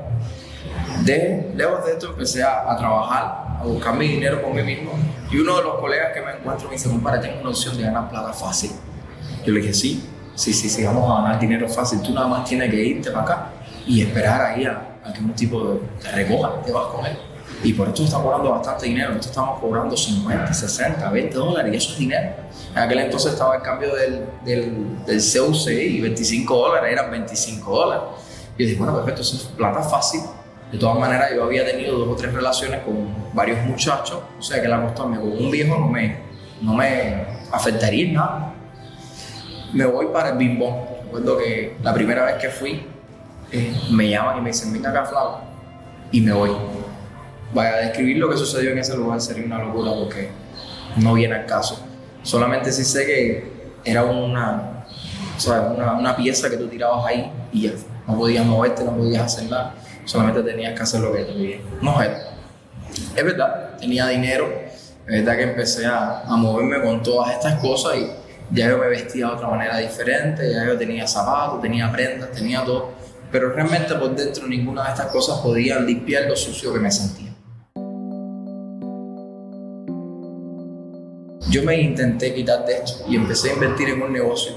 De, 1.05 1.53
lejos 1.55 1.85
de 1.85 1.91
esto 1.93 2.07
empecé 2.09 2.43
a 2.43 2.75
trabajar, 2.77 3.50
buscar 3.67 3.95
mi 3.95 4.07
dinero 4.07 4.41
por 4.41 4.53
mí 4.53 4.63
mismo. 4.63 4.91
Y 5.31 5.37
uno 5.37 5.57
de 5.57 5.63
los 5.63 5.75
colegas 5.79 6.13
que 6.13 6.21
me 6.21 6.31
encuentro 6.31 6.67
me 6.67 6.75
dice, 6.75 6.89
compadre, 6.89 7.21
tengo 7.21 7.41
una 7.41 7.49
opción 7.49 7.77
de 7.77 7.83
ganar 7.83 8.09
plata 8.09 8.33
fácil. 8.33 8.71
Yo 9.45 9.53
le 9.53 9.61
dije, 9.61 9.73
sí, 9.73 10.07
sí, 10.35 10.53
sí, 10.53 10.69
sí, 10.69 10.83
vamos 10.83 11.09
a 11.09 11.21
ganar 11.21 11.39
dinero 11.39 11.67
fácil. 11.69 12.01
Tú 12.01 12.13
nada 12.13 12.27
más 12.27 12.47
tienes 12.47 12.69
que 12.69 12.83
irte 12.83 13.11
para 13.11 13.23
acá 13.23 13.49
y 13.85 14.01
esperar 14.01 14.41
ahí 14.41 14.65
a, 14.65 14.87
que 15.13 15.19
un 15.19 15.33
tipo 15.33 15.81
te 16.01 16.11
recoja, 16.11 16.61
te 16.61 16.71
vas 16.71 16.87
con 16.87 17.05
él. 17.05 17.17
Y 17.63 17.73
por 17.73 17.87
esto 17.87 18.03
está 18.03 18.17
cobrando 18.17 18.49
bastante 18.49 18.87
dinero. 18.87 19.09
Nosotros 19.09 19.31
estamos 19.31 19.59
cobrando 19.59 19.95
50, 19.95 20.53
60, 20.53 21.09
20 21.09 21.35
dólares 21.35 21.73
y 21.73 21.77
eso 21.77 21.91
es 21.93 21.99
dinero. 21.99 22.29
En 22.73 22.77
aquel 22.79 22.99
entonces 22.99 23.33
estaba 23.33 23.55
el 23.55 23.61
cambio 23.61 23.93
del, 23.95 24.25
del, 24.43 25.05
CUC 25.05 25.67
y 25.69 26.01
25 26.01 26.55
dólares, 26.55 26.91
eran 26.91 27.11
25 27.11 27.71
dólares. 27.71 28.03
Yo 28.57 28.65
dije, 28.65 28.77
bueno, 28.77 28.95
perfecto, 28.95 29.21
eso 29.21 29.35
es 29.35 29.43
plata 29.43 29.81
fácil. 29.83 30.21
De 30.71 30.77
todas 30.77 30.97
maneras, 30.97 31.31
yo 31.35 31.43
había 31.43 31.65
tenido 31.65 31.97
dos 31.97 32.07
o 32.07 32.15
tres 32.15 32.33
relaciones 32.33 32.79
con 32.81 33.13
varios 33.33 33.59
muchachos, 33.65 34.19
o 34.39 34.41
sea 34.41 34.61
que 34.61 34.69
la 34.69 34.77
acostarme 34.77 35.19
con 35.19 35.31
un 35.31 35.51
viejo 35.51 35.77
no 35.77 35.87
me, 35.89 36.17
no 36.61 36.73
me 36.73 37.25
afectaría 37.51 38.13
nada. 38.13 38.53
Me 39.73 39.85
voy 39.85 40.07
para 40.13 40.29
el 40.29 40.37
bimbón. 40.37 40.75
Recuerdo 41.03 41.37
que 41.37 41.75
la 41.83 41.93
primera 41.93 42.23
vez 42.25 42.35
que 42.35 42.49
fui, 42.49 42.85
eh, 43.51 43.75
me 43.91 44.09
llaman 44.09 44.37
y 44.37 44.41
me 44.41 44.49
dicen, 44.51 44.71
venga 44.71 44.91
acá, 44.91 45.05
Flavio, 45.05 45.39
y 46.11 46.21
me 46.21 46.31
voy. 46.31 46.51
Vaya, 47.53 47.77
describir 47.77 48.17
lo 48.17 48.29
que 48.29 48.37
sucedió 48.37 48.71
en 48.71 48.77
ese 48.77 48.95
lugar 48.95 49.19
sería 49.19 49.43
una 49.43 49.59
locura 49.59 49.91
porque 49.91 50.29
no 50.95 51.13
viene 51.13 51.35
al 51.35 51.45
caso. 51.45 51.85
Solamente 52.23 52.71
sí 52.71 52.85
sé 52.85 53.05
que 53.05 53.71
era 53.83 54.05
una, 54.05 54.85
o 55.45 55.73
una, 55.73 55.93
una 55.93 56.15
pieza 56.15 56.49
que 56.49 56.55
tú 56.55 56.67
tirabas 56.67 57.05
ahí 57.05 57.29
y 57.51 57.63
ya. 57.63 57.71
No 58.07 58.15
podías 58.15 58.45
moverte, 58.45 58.85
no 58.85 58.95
podías 58.95 59.23
hacer 59.23 59.49
nada. 59.49 59.75
Solamente 60.11 60.43
tenías 60.43 60.73
que 60.75 60.83
hacer 60.83 60.99
lo 60.99 61.13
que 61.13 61.19
te 61.19 61.31
pedían. 61.31 61.61
No 61.81 62.01
era. 62.01 62.19
Es 63.15 63.23
verdad, 63.23 63.77
tenía 63.79 64.09
dinero. 64.09 64.45
Es 65.07 65.23
verdad 65.23 65.37
que 65.37 65.43
empecé 65.43 65.85
a, 65.85 66.25
moverme 66.27 66.81
con 66.81 67.01
todas 67.01 67.31
estas 67.31 67.61
cosas 67.61 67.95
y 67.95 68.07
ya 68.51 68.67
yo 68.67 68.77
me 68.77 68.87
vestía 68.87 69.27
de 69.27 69.31
otra 69.35 69.47
manera 69.47 69.77
diferente, 69.77 70.51
ya 70.51 70.65
yo 70.65 70.77
tenía 70.77 71.07
zapatos, 71.07 71.61
tenía 71.61 71.89
prendas, 71.93 72.29
tenía 72.31 72.61
todo, 72.65 72.89
pero 73.31 73.53
realmente 73.53 73.95
por 73.95 74.13
dentro 74.13 74.47
ninguna 74.47 74.83
de 74.83 74.89
estas 74.89 75.05
cosas 75.07 75.39
podía 75.39 75.79
limpiar 75.79 76.25
lo 76.25 76.35
sucio 76.35 76.73
que 76.73 76.79
me 76.81 76.91
sentía. 76.91 77.31
Yo 81.49 81.63
me 81.63 81.79
intenté 81.79 82.33
quitar 82.33 82.65
de 82.65 82.73
esto 82.73 83.05
y 83.07 83.15
empecé 83.15 83.51
a 83.51 83.53
invertir 83.53 83.87
en 83.87 84.01
un 84.01 84.11
negocio. 84.11 84.55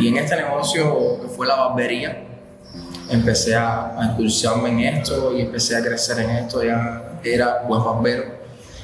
Y 0.00 0.08
en 0.08 0.16
este 0.16 0.34
negocio, 0.34 1.20
fue 1.36 1.46
la 1.46 1.54
barbería, 1.54 2.29
empecé 3.10 3.54
a, 3.54 3.98
a 3.98 4.04
impulsarme 4.06 4.70
en 4.70 4.80
esto 4.80 5.36
y 5.36 5.42
empecé 5.42 5.76
a 5.76 5.82
crecer 5.82 6.20
en 6.20 6.30
esto. 6.30 6.62
Ya 6.62 7.18
era 7.24 7.62
buen 7.66 7.84
barbero. 7.84 8.40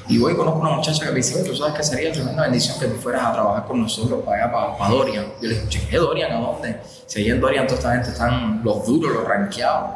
Y 0.09 0.23
hoy 0.23 0.37
conozco 0.37 0.61
una 0.61 0.71
muchacha 0.71 1.05
que 1.05 1.11
me 1.11 1.17
dice, 1.17 1.43
tú 1.43 1.57
sabes 1.57 1.75
que 1.75 1.83
sería 1.83 2.13
tremenda 2.13 2.43
bendición 2.43 2.79
que 2.79 2.87
tú 2.87 2.95
fueras 2.97 3.25
a 3.25 3.33
trabajar 3.33 3.65
con 3.67 3.83
nosotros 3.83 4.23
para 4.25 4.45
allá, 4.45 4.53
para, 4.53 4.79
para 4.79 4.91
Dorian. 4.91 5.25
Yo 5.43 5.49
le 5.49 5.61
dije, 5.61 5.81
¿qué 5.91 5.97
Dorian? 5.97 6.31
¿A 6.31 6.41
dónde? 6.41 6.77
Si 7.07 7.21
allí 7.21 7.31
en 7.31 7.41
Dorian 7.41 7.67
toda 7.67 7.79
esta 7.79 7.93
gente 7.93 8.11
están 8.11 8.61
los 8.63 8.87
duros, 8.87 9.13
los 9.13 9.25
ranqueados. 9.25 9.91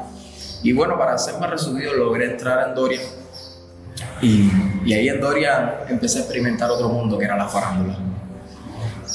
Y 0.64 0.72
bueno, 0.72 0.99
para 0.99 1.14
hacer 1.14 1.38
más 1.38 1.49
resumido, 1.49 1.94
logré 1.94 2.32
entrar 2.32 2.68
en 2.68 2.75
Dorian. 2.75 3.02
Y, 4.20 4.50
y 4.84 4.92
ahí 4.92 5.08
en 5.08 5.20
Dorian 5.20 5.75
empecé 5.88 6.18
a 6.18 6.20
experimentar 6.22 6.68
otro 6.70 6.88
mundo 6.88 7.16
que 7.16 7.26
era 7.26 7.37
la 7.37 7.46
farándula. 7.46 7.96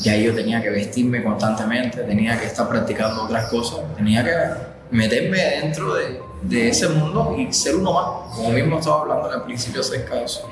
Y 0.02 0.10
ahí 0.10 0.24
yo 0.24 0.34
tenía 0.34 0.62
que 0.62 0.70
vestirme 0.70 1.24
constantemente, 1.24 2.04
tenía 2.04 2.40
que 2.40 2.46
estar 2.46 2.70
practicando 2.70 3.24
otras 3.24 3.50
cosas, 3.50 3.80
tenía 3.98 4.24
que 4.24 4.75
meterme 4.96 5.38
dentro 5.38 5.94
de, 5.96 6.22
de 6.42 6.70
ese 6.70 6.88
mundo 6.90 7.36
y 7.38 7.52
ser 7.52 7.76
uno 7.76 7.94
más, 7.94 8.36
como 8.36 8.50
mismo 8.52 8.80
estaba 8.80 9.02
hablando 9.02 9.30
al 9.30 9.44
principio 9.44 9.82
acerca 9.82 10.16
de 10.16 10.26
eso. 10.26 10.50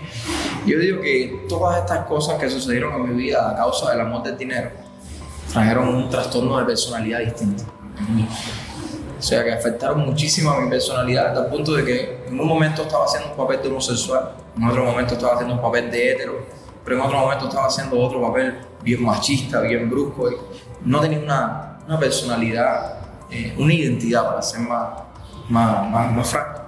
Yo 0.65 0.79
digo 0.79 1.01
que 1.01 1.45
todas 1.47 1.79
estas 1.79 2.05
cosas 2.05 2.39
que 2.39 2.49
sucedieron 2.49 2.93
en 2.93 3.15
mi 3.15 3.23
vida 3.23 3.49
a 3.49 3.55
causa 3.55 3.91
del 3.91 4.01
amor 4.01 4.23
del 4.23 4.37
dinero 4.37 4.71
trajeron 5.51 5.87
un 5.87 6.09
trastorno 6.09 6.57
de 6.57 6.65
personalidad 6.65 7.19
distinto. 7.19 7.63
O 9.19 9.21
sea, 9.21 9.43
que 9.43 9.53
afectaron 9.53 10.01
muchísimo 10.01 10.51
a 10.51 10.59
mi 10.59 10.69
personalidad 10.69 11.27
hasta 11.27 11.45
el 11.45 11.51
punto 11.51 11.73
de 11.73 11.85
que 11.85 12.23
en 12.27 12.39
un 12.39 12.47
momento 12.47 12.81
estaba 12.81 13.05
haciendo 13.05 13.29
un 13.29 13.37
papel 13.37 13.61
de 13.61 13.69
homosexual, 13.69 14.31
en 14.57 14.63
otro 14.65 14.83
momento 14.83 15.13
estaba 15.13 15.35
haciendo 15.35 15.55
un 15.55 15.61
papel 15.61 15.89
de 15.89 16.11
hetero, 16.11 16.45
pero 16.83 16.97
en 16.97 17.03
otro 17.03 17.19
momento 17.19 17.47
estaba 17.47 17.67
haciendo 17.67 17.99
otro 17.99 18.21
papel 18.21 18.59
bien 18.81 19.01
machista, 19.01 19.61
bien 19.61 19.89
brusco. 19.89 20.29
Y 20.29 20.35
no 20.83 20.99
tenía 20.99 21.19
una, 21.19 21.77
una 21.87 21.99
personalidad, 21.99 23.02
eh, 23.33 23.55
una 23.57 23.73
identidad 23.73 24.27
para 24.27 24.41
ser 24.43 24.59
más, 24.59 24.89
más, 25.49 26.11
más, 26.11 26.29
franco. 26.29 26.61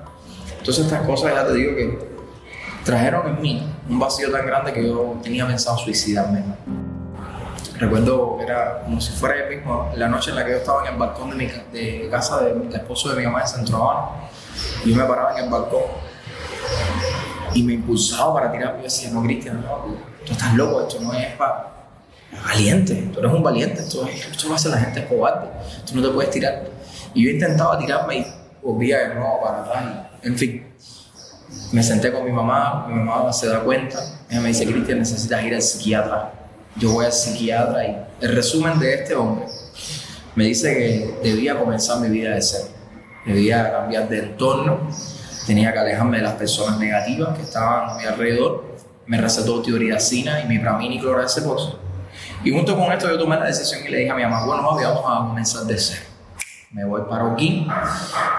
Entonces 0.58 0.86
estas 0.86 1.06
cosas 1.06 1.34
ya 1.36 1.46
te 1.46 1.54
digo 1.54 1.76
que 1.76 2.16
trajeron 2.84 3.28
en 3.28 3.42
mí 3.42 3.74
un 3.88 4.00
vacío 4.00 4.32
tan 4.32 4.48
grande 4.48 4.74
que 4.74 4.88
yo 4.88 5.16
tenía 5.22 5.46
pensado 5.46 5.78
suicidarme. 5.78 6.44
Recuerdo 7.78 8.38
que 8.38 8.46
era 8.46 8.82
como 8.84 9.00
si 9.00 9.12
fuera 9.12 9.44
el 9.44 9.58
mismo, 9.58 9.92
la 9.96 10.08
noche 10.08 10.32
en 10.32 10.38
la 10.38 10.46
que 10.46 10.52
yo 10.52 10.58
estaba 10.58 10.88
en 10.88 10.94
el 10.94 11.00
balcón 11.00 11.30
de, 11.30 11.36
mi, 11.36 11.46
de 11.46 12.10
casa 12.10 12.42
del 12.42 12.74
esposo 12.74 13.10
de 13.10 13.18
mi 13.18 13.26
mamá 13.26 13.42
en 13.42 13.48
Centro 13.48 13.78
Habana. 13.78 14.08
Yo 14.84 14.96
me 14.96 15.04
paraba 15.04 15.38
en 15.38 15.44
el 15.44 15.52
balcón 15.52 15.84
y 17.54 17.62
me 17.62 17.74
impulsaba 17.74 18.34
para 18.34 18.52
tirar. 18.52 18.78
Yo 18.78 18.84
decía, 18.84 19.12
no, 19.12 19.22
Cristian, 19.22 19.62
no, 19.62 19.98
tú 20.26 20.32
estás 20.32 20.52
loco, 20.56 20.82
esto 20.82 21.00
no 21.00 21.14
es 21.14 21.28
para 21.36 21.75
valiente, 22.32 23.10
tú 23.14 23.20
eres 23.20 23.32
un 23.32 23.44
valiente, 23.44 23.82
esto, 23.82 24.08
es, 24.08 24.28
esto 24.28 24.48
lo 24.48 24.56
hace 24.56 24.70
la 24.70 24.78
gente 24.78 25.06
cobarde, 25.08 25.48
tú 25.86 25.96
no 25.96 26.08
te 26.08 26.14
puedes 26.14 26.32
tirar. 26.32 26.64
Y 27.14 27.26
yo 27.26 27.32
intentaba 27.32 27.78
tirarme 27.78 28.18
y 28.18 28.26
volvía 28.62 29.10
de 29.10 29.16
nuevo 29.16 29.42
para 29.42 29.62
atrás. 29.62 29.84
en 30.24 30.38
fin, 30.38 30.66
me 31.72 31.84
senté 31.84 32.12
con 32.12 32.26
mi 32.26 32.32
mamá, 32.32 32.88
mi 32.88 32.96
mamá 32.96 33.32
se 33.32 33.48
da 33.48 33.62
cuenta, 33.62 34.00
ella 34.30 34.42
me 34.42 34.50
dice, 34.50 34.66
Cristian, 34.66 35.00
necesitas 35.00 35.44
ir 35.44 35.56
al 35.56 35.62
psiquiatra. 35.62 36.32
Yo 36.78 36.92
voy 36.92 37.06
al 37.06 37.14
psiquiatra 37.14 37.88
y 37.88 37.98
el 38.22 38.36
resumen 38.36 38.80
de 38.80 38.96
este 38.96 39.16
hombre 39.16 39.46
me 40.36 40.44
dice 40.46 40.74
que 40.74 41.20
debía 41.30 41.58
comenzar 41.58 42.02
mi 42.02 42.10
vida 42.10 42.36
de 42.36 42.42
cero, 42.42 42.66
debía 43.26 43.72
cambiar 43.72 44.10
de 44.10 44.20
entorno, 44.20 44.90
tenía 45.48 45.72
que 45.72 45.80
alejarme 45.80 46.18
de 46.18 46.24
las 46.24 46.34
personas 46.34 46.78
negativas 46.78 47.38
que 47.38 47.44
estaban 47.44 47.90
a 47.90 47.94
mi 47.96 48.04
alrededor, 48.04 48.76
me 49.06 49.22
recetó 49.22 49.62
tioridacina 49.62 50.42
y 50.42 50.48
mi 50.48 50.56
y 50.56 51.00
clorazepam. 51.00 51.85
Y 52.46 52.52
junto 52.52 52.78
con 52.78 52.92
esto 52.94 53.10
yo 53.10 53.18
tomé 53.18 53.38
la 53.38 53.46
decisión 53.46 53.82
y 53.84 53.90
le 53.90 53.98
dije 53.98 54.12
a 54.12 54.16
mi 54.16 54.22
mamá, 54.22 54.46
bueno, 54.46 54.62
mami, 54.62 54.84
vamos 54.84 55.04
a 55.04 55.28
comenzar 55.28 55.64
de 55.64 55.80
cero. 55.80 56.02
Me 56.72 56.86
voy 56.86 57.02
para 57.10 57.26
Oquín 57.26 57.68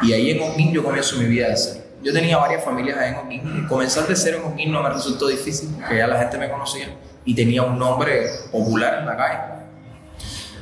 y 0.00 0.12
ahí 0.12 0.30
en 0.30 0.48
Oquín 0.48 0.72
yo 0.72 0.84
comienzo 0.84 1.16
mi 1.16 1.24
vida 1.24 1.48
de 1.48 1.56
cero. 1.56 1.84
Yo 2.04 2.12
tenía 2.12 2.38
varias 2.38 2.64
familias 2.64 2.98
ahí 2.98 3.10
en 3.10 3.16
Oquín 3.16 3.64
y 3.64 3.66
comenzar 3.66 4.06
de 4.06 4.14
cero 4.14 4.38
en 4.44 4.52
Oquín 4.52 4.70
no 4.70 4.80
me 4.80 4.90
resultó 4.90 5.26
difícil, 5.26 5.70
porque 5.74 5.96
ya 5.96 6.06
la 6.06 6.20
gente 6.20 6.38
me 6.38 6.48
conocía 6.48 6.86
y 7.24 7.34
tenía 7.34 7.62
un 7.62 7.80
nombre 7.80 8.28
popular 8.52 9.00
en 9.00 9.06
la 9.06 9.16
calle. 9.16 9.38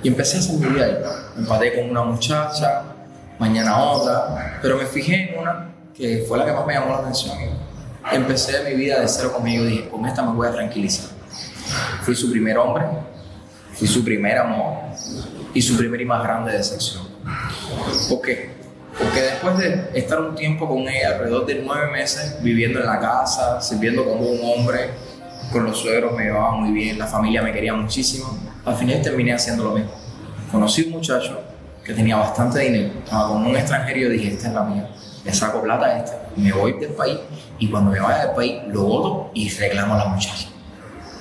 Y 0.03 0.09
empecé 0.09 0.39
a 0.39 0.41
hacer 0.41 0.55
mi 0.57 0.67
vida 0.67 0.87
ahí. 0.87 0.97
Empaté 1.37 1.75
con 1.75 1.91
una 1.91 2.03
muchacha, 2.03 2.83
mañana 3.39 3.77
otra, 3.77 4.59
pero 4.63 4.79
me 4.79 4.87
fijé 4.87 5.35
en 5.35 5.39
una 5.39 5.71
que 5.95 6.25
fue 6.27 6.39
la 6.39 6.47
que 6.47 6.53
más 6.53 6.65
me 6.65 6.73
llamó 6.73 6.93
la 6.93 7.01
atención. 7.01 7.37
Empecé 8.11 8.65
mi 8.65 8.75
vida 8.75 9.01
de 9.01 9.07
cero 9.07 9.35
conmigo 9.35 9.65
y 9.65 9.67
dije, 9.67 9.89
con 9.91 10.07
esta 10.07 10.23
me 10.23 10.33
voy 10.33 10.49
a 10.49 10.51
tranquilizar. 10.51 11.11
Fui 12.05 12.15
su 12.15 12.31
primer 12.31 12.57
hombre, 12.57 12.87
fui 13.75 13.89
su 13.89 14.05
primer 14.05 14.39
amor 14.39 14.75
y 15.53 15.61
su 15.61 15.77
primer 15.77 16.01
y 16.01 16.05
más 16.05 16.23
grande 16.23 16.53
decepción. 16.53 17.07
¿Por 18.09 18.23
qué? 18.23 18.51
Porque 18.99 19.21
después 19.21 19.59
de 19.59 19.91
estar 19.95 20.21
un 20.21 20.35
tiempo 20.35 20.69
con 20.69 20.89
ella, 20.89 21.15
alrededor 21.15 21.47
de 21.47 21.63
nueve 21.65 21.91
meses, 21.91 22.37
viviendo 22.43 22.81
en 22.81 22.87
la 22.87 23.01
casa, 23.01 23.61
sirviendo 23.61 24.05
como 24.05 24.21
un 24.21 24.39
hombre, 24.43 24.91
con 25.53 25.65
los 25.65 25.79
suegros 25.79 26.13
me 26.17 26.25
llevaba 26.25 26.53
muy 26.53 26.71
bien, 26.71 26.99
la 26.99 27.07
familia 27.07 27.43
me 27.43 27.53
quería 27.53 27.75
muchísimo, 27.75 28.39
al 28.65 28.77
final 28.77 29.03
terminé 29.03 29.33
haciendo 29.33 29.65
lo 29.65 29.73
mismo. 29.73 29.91
Conocí 30.51 30.83
un 30.83 30.93
muchacho 30.93 31.41
que 31.85 31.93
tenía 31.93 32.17
bastante 32.17 32.61
dinero, 32.61 32.93
estaba 33.05 33.29
con 33.29 33.45
un 33.45 33.57
extranjero 33.57 34.13
y 34.13 34.17
dije, 34.17 34.35
esta 34.35 34.49
es 34.49 34.55
la 34.55 34.63
mía, 34.63 34.89
le 35.25 35.35
saco 35.35 35.61
plata 35.61 35.87
a 35.87 35.99
esta, 35.99 36.29
me 36.37 36.53
voy 36.53 36.79
del 36.79 36.93
país 36.93 37.19
y 37.59 37.69
cuando 37.71 37.91
me 37.91 37.99
vaya 37.99 38.27
del 38.27 38.35
país 38.37 38.63
lo 38.69 38.85
voto 38.85 39.31
y 39.35 39.49
reclamo 39.51 39.95
a 39.95 39.99
la 39.99 40.07
muchacha. 40.07 40.49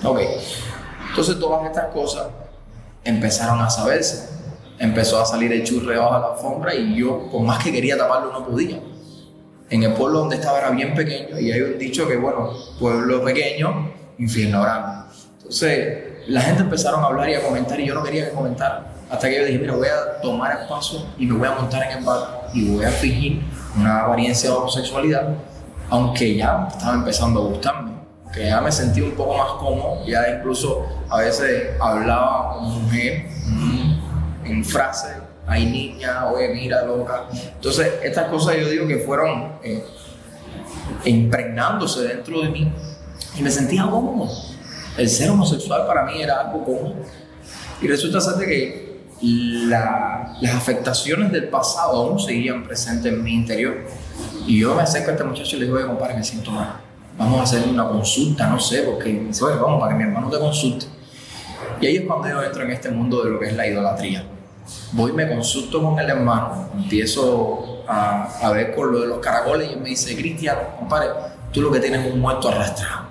Ok, 0.04 0.20
entonces 1.10 1.40
todas 1.40 1.66
estas 1.66 1.88
cosas 1.88 2.28
empezaron 3.04 3.60
a 3.62 3.70
saberse. 3.70 4.30
Empezó 4.80 5.22
a 5.22 5.26
salir 5.26 5.52
el 5.52 5.64
churre 5.64 5.98
bajo 5.98 6.20
la 6.20 6.28
alfombra 6.34 6.74
y 6.76 6.96
yo, 6.96 7.30
por 7.32 7.42
más 7.42 7.64
que 7.64 7.72
quería 7.72 7.98
taparlo, 7.98 8.32
no 8.32 8.46
podía. 8.46 8.80
En 9.70 9.84
el 9.84 9.94
pueblo 9.94 10.20
donde 10.20 10.36
estaba 10.36 10.60
era 10.60 10.70
bien 10.72 10.94
pequeño 10.94 11.40
y 11.40 11.52
hay 11.52 11.62
un 11.62 11.78
dicho 11.78 12.08
que, 12.08 12.18
bueno, 12.18 12.52
pueblo 12.80 13.24
pequeño, 13.24 13.92
infierno 14.18 14.62
grande. 14.62 15.04
Entonces, 15.38 16.04
la 16.28 16.42
gente 16.42 16.64
empezaron 16.64 17.04
a 17.04 17.08
hablar 17.08 17.30
y 17.30 17.36
a 17.36 17.42
comentar 17.42 17.80
y 17.80 17.88
yo 17.88 17.94
no 17.94 18.04
quería 18.04 18.30
que 18.30 18.36
comentaran. 18.36 18.88
Hasta 19.10 19.30
que 19.30 19.38
yo 19.38 19.46
dije, 19.46 19.60
mira, 19.60 19.76
voy 19.76 19.88
a 19.88 20.22
tomar 20.22 20.60
el 20.60 20.68
paso 20.68 21.08
y 21.18 21.26
me 21.26 21.38
voy 21.38 21.48
a 21.48 21.52
montar 21.52 21.84
en 21.84 21.98
el 21.98 22.04
barco 22.04 22.48
y 22.54 22.76
voy 22.76 22.86
a 22.86 22.90
fingir 22.90 23.42
una 23.78 24.02
apariencia 24.02 24.50
de 24.50 24.56
homosexualidad, 24.56 25.36
aunque 25.90 26.36
ya 26.36 26.68
estaba 26.70 26.96
empezando 26.96 27.42
a 27.42 27.44
gustarme 27.46 27.93
que 28.34 28.46
ya 28.48 28.60
me 28.62 28.72
sentí 28.72 29.02
un 29.02 29.12
poco 29.12 29.38
más 29.38 29.52
cómodo, 29.60 30.06
ya 30.08 30.28
incluso 30.38 30.86
a 31.10 31.20
veces 31.20 31.72
hablaba 31.80 32.56
con 32.56 32.84
mujer 32.84 33.28
mm, 33.46 34.46
en 34.46 34.66
frases, 34.66 35.12
hay 35.46 35.66
niña, 35.66 36.28
oye, 36.28 36.50
mira, 36.50 36.84
loca. 36.86 37.26
Entonces, 37.32 37.94
estas 38.04 38.30
cosas 38.30 38.56
yo 38.58 38.68
digo 38.70 38.88
que 38.88 38.98
fueron 39.00 39.54
eh, 39.64 39.84
impregnándose 41.06 42.02
dentro 42.08 42.42
de 42.42 42.50
mí 42.50 42.72
y 43.38 43.42
me 43.42 43.52
sentía 43.52 43.84
cómodo. 43.84 44.32
El 44.98 45.10
ser 45.10 45.30
homosexual 45.32 45.86
para 45.88 46.04
mí 46.06 46.22
era 46.22 46.40
algo 46.42 46.64
cómodo. 46.64 46.96
Y 47.82 47.88
resulta 47.88 48.22
ser 48.22 48.36
de 48.36 48.46
que 48.46 49.04
la- 49.22 50.38
las 50.42 50.56
afectaciones 50.56 51.32
del 51.32 51.50
pasado 51.50 52.04
aún 52.08 52.20
seguían 52.20 52.64
presentes 52.64 53.12
en 53.12 53.24
mi 53.24 53.34
interior. 53.34 53.76
Y 54.48 54.60
yo 54.62 54.76
me 54.76 54.84
acerco 54.84 55.10
a 55.10 55.14
este 55.14 55.24
muchacho 55.24 55.56
y 55.56 55.60
le 55.60 55.66
digo, 55.66 55.78
oye, 55.78 55.88
compadre, 55.88 56.16
me 56.16 56.24
siento 56.24 56.52
mal. 56.52 56.80
Vamos 57.18 57.40
a 57.40 57.44
hacer 57.44 57.68
una 57.70 57.88
consulta, 57.88 58.48
no 58.48 58.60
sé, 58.60 58.84
porque 58.84 59.10
dice, 59.10 59.44
oye, 59.44 59.56
vamos, 59.58 59.80
para 59.80 59.92
que 59.92 60.04
mi 60.04 60.10
hermano 60.10 60.30
te 60.30 60.40
consulte. 60.40 60.88
Y 61.80 61.86
ahí 61.86 61.98
es 61.98 62.06
cuando 62.08 62.28
yo 62.28 62.42
entro 62.42 62.64
en 62.64 62.72
este 62.72 62.90
mundo 62.90 63.24
de 63.24 63.30
lo 63.30 63.40
que 63.40 63.48
es 63.48 63.56
la 63.56 63.68
idolatría. 63.68 64.26
Voy, 64.94 65.12
me 65.12 65.28
consulto 65.28 65.82
con 65.84 66.00
el 66.00 66.10
hermano, 66.10 66.70
empiezo 66.76 67.84
a, 67.88 68.24
a 68.42 68.52
ver 68.52 68.74
con 68.74 68.92
lo 68.92 69.02
de 69.02 69.08
los 69.08 69.20
caracoles 69.20 69.70
y 69.70 69.74
él 69.74 69.82
me 69.82 69.90
dice, 69.90 70.16
Cristian, 70.16 70.58
compadre, 70.80 71.10
tú 71.52 71.62
lo 71.62 71.72
que 71.72 71.80
tienes 71.80 72.06
es 72.06 72.14
un 72.14 72.20
muerto 72.20 72.50
arrastrado. 72.50 73.04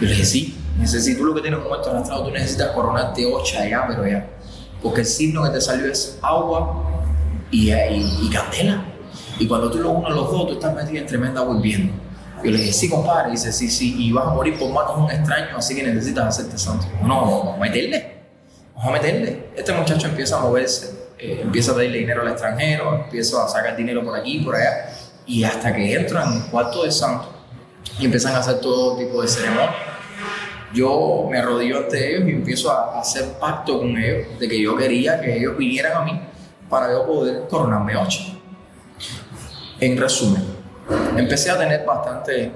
Yo 0.00 0.02
le 0.02 0.08
dije, 0.08 0.24
sí, 0.24 0.58
necesito 0.78 1.24
lo 1.24 1.34
que 1.34 1.40
tienes 1.40 1.58
un 1.60 1.68
muerto 1.68 1.90
arrastrado, 1.90 2.24
tú 2.24 2.30
necesitas 2.30 2.70
coronarte 2.72 3.26
ocha 3.26 3.66
ya, 3.68 3.86
pero 3.88 4.06
ya. 4.06 4.26
Porque 4.82 5.00
el 5.00 5.06
signo 5.06 5.42
que 5.42 5.50
te 5.50 5.60
salió 5.60 5.90
es 5.90 6.18
agua 6.22 6.84
y, 7.50 7.72
y, 7.72 8.18
y 8.22 8.30
candela. 8.30 8.84
Y 9.38 9.46
cuando 9.46 9.70
tú 9.70 9.78
lo 9.78 9.90
unes 9.90 10.14
los 10.14 10.30
dos, 10.30 10.46
tú 10.46 10.52
estás 10.54 10.74
metido 10.74 10.98
en 10.98 11.06
tremenda 11.06 11.40
volviendo. 11.42 11.92
Yo 12.46 12.52
le 12.52 12.58
dije, 12.58 12.72
sí, 12.72 12.88
compadre. 12.88 13.30
Y 13.30 13.32
dice, 13.32 13.52
sí, 13.52 13.68
sí, 13.68 13.96
y 13.98 14.12
vas 14.12 14.28
a 14.28 14.30
morir 14.30 14.56
por 14.56 14.70
manos 14.70 14.96
de 14.96 15.02
un 15.02 15.10
extraño, 15.10 15.56
así 15.56 15.74
que 15.74 15.82
necesitas 15.82 16.26
hacerte 16.26 16.56
santo. 16.56 16.86
No, 17.02 17.20
vamos 17.22 17.56
a 17.56 17.60
meterle. 17.60 18.14
Vamos 18.76 18.88
a 18.88 18.92
meterle. 18.92 19.46
Este 19.56 19.72
muchacho 19.72 20.06
empieza 20.06 20.36
a 20.36 20.40
moverse, 20.42 20.94
eh, 21.18 21.40
empieza 21.42 21.72
a 21.72 21.74
pedirle 21.74 21.98
dinero 21.98 22.22
al 22.22 22.28
extranjero, 22.28 23.02
empieza 23.04 23.44
a 23.44 23.48
sacar 23.48 23.76
dinero 23.76 24.04
por 24.04 24.16
aquí, 24.16 24.38
por 24.38 24.54
allá. 24.54 24.90
Y 25.26 25.42
hasta 25.42 25.74
que 25.74 25.92
entran 25.92 26.32
en 26.32 26.42
el 26.42 26.44
cuarto 26.44 26.84
de 26.84 26.92
santo 26.92 27.32
y 27.98 28.04
empiezan 28.04 28.36
a 28.36 28.38
hacer 28.38 28.60
todo 28.60 28.96
tipo 28.96 29.22
de 29.22 29.28
ceremonias 29.28 29.74
yo 30.76 31.26
me 31.30 31.38
arrodillo 31.38 31.78
ante 31.78 32.16
ellos 32.16 32.28
y 32.28 32.32
empiezo 32.32 32.70
a 32.70 33.00
hacer 33.00 33.24
pacto 33.40 33.78
con 33.78 33.96
ellos 33.96 34.38
de 34.38 34.48
que 34.48 34.60
yo 34.60 34.76
quería 34.76 35.20
que 35.20 35.38
ellos 35.38 35.56
vinieran 35.56 35.96
a 35.96 36.04
mí 36.04 36.20
para 36.68 36.92
yo 36.92 37.06
poder 37.06 37.46
coronarme 37.48 37.96
ocho. 37.96 38.20
En 39.80 39.96
resumen, 39.96 40.42
empecé 41.16 41.50
a 41.50 41.58
tener 41.58 41.84
bastante 41.84 42.52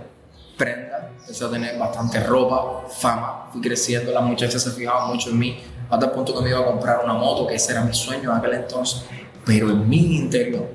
prenda, 0.56 1.10
empecé 1.20 1.44
a 1.44 1.50
tener 1.50 1.78
bastante 1.78 2.20
ropa, 2.20 2.86
fama, 2.88 3.48
fui 3.52 3.60
creciendo, 3.60 4.12
las 4.12 4.22
muchachas 4.22 4.62
se 4.62 4.70
fijaban 4.70 5.08
mucho 5.08 5.30
en 5.30 5.38
mí, 5.38 5.62
hasta 5.88 6.06
el 6.06 6.12
punto 6.12 6.34
que 6.34 6.42
me 6.42 6.50
iba 6.50 6.60
a 6.60 6.64
comprar 6.64 7.00
una 7.04 7.14
moto, 7.14 7.46
que 7.46 7.54
ese 7.54 7.72
era 7.72 7.82
mi 7.82 7.94
sueño 7.94 8.30
en 8.30 8.38
aquel 8.38 8.54
entonces, 8.54 9.04
pero 9.44 9.70
en 9.70 9.88
mi 9.88 10.16
interior 10.16 10.68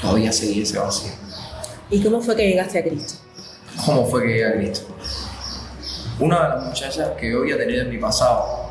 todavía 0.00 0.32
seguía 0.32 0.62
ese 0.62 0.78
vacío. 0.78 1.12
¿Y 1.90 2.02
cómo 2.02 2.20
fue 2.20 2.36
que 2.36 2.48
llegaste 2.48 2.78
a 2.78 2.82
Cristo? 2.82 3.14
¿Cómo 3.84 4.06
fue 4.06 4.22
que 4.22 4.28
llegué 4.28 4.46
a 4.46 4.52
Cristo? 4.52 4.94
Una 6.18 6.42
de 6.42 6.48
las 6.50 6.64
muchachas 6.64 7.08
que 7.18 7.30
yo 7.30 7.38
había 7.40 7.56
tenido 7.56 7.82
en 7.82 7.90
mi 7.90 7.98
pasado, 7.98 8.68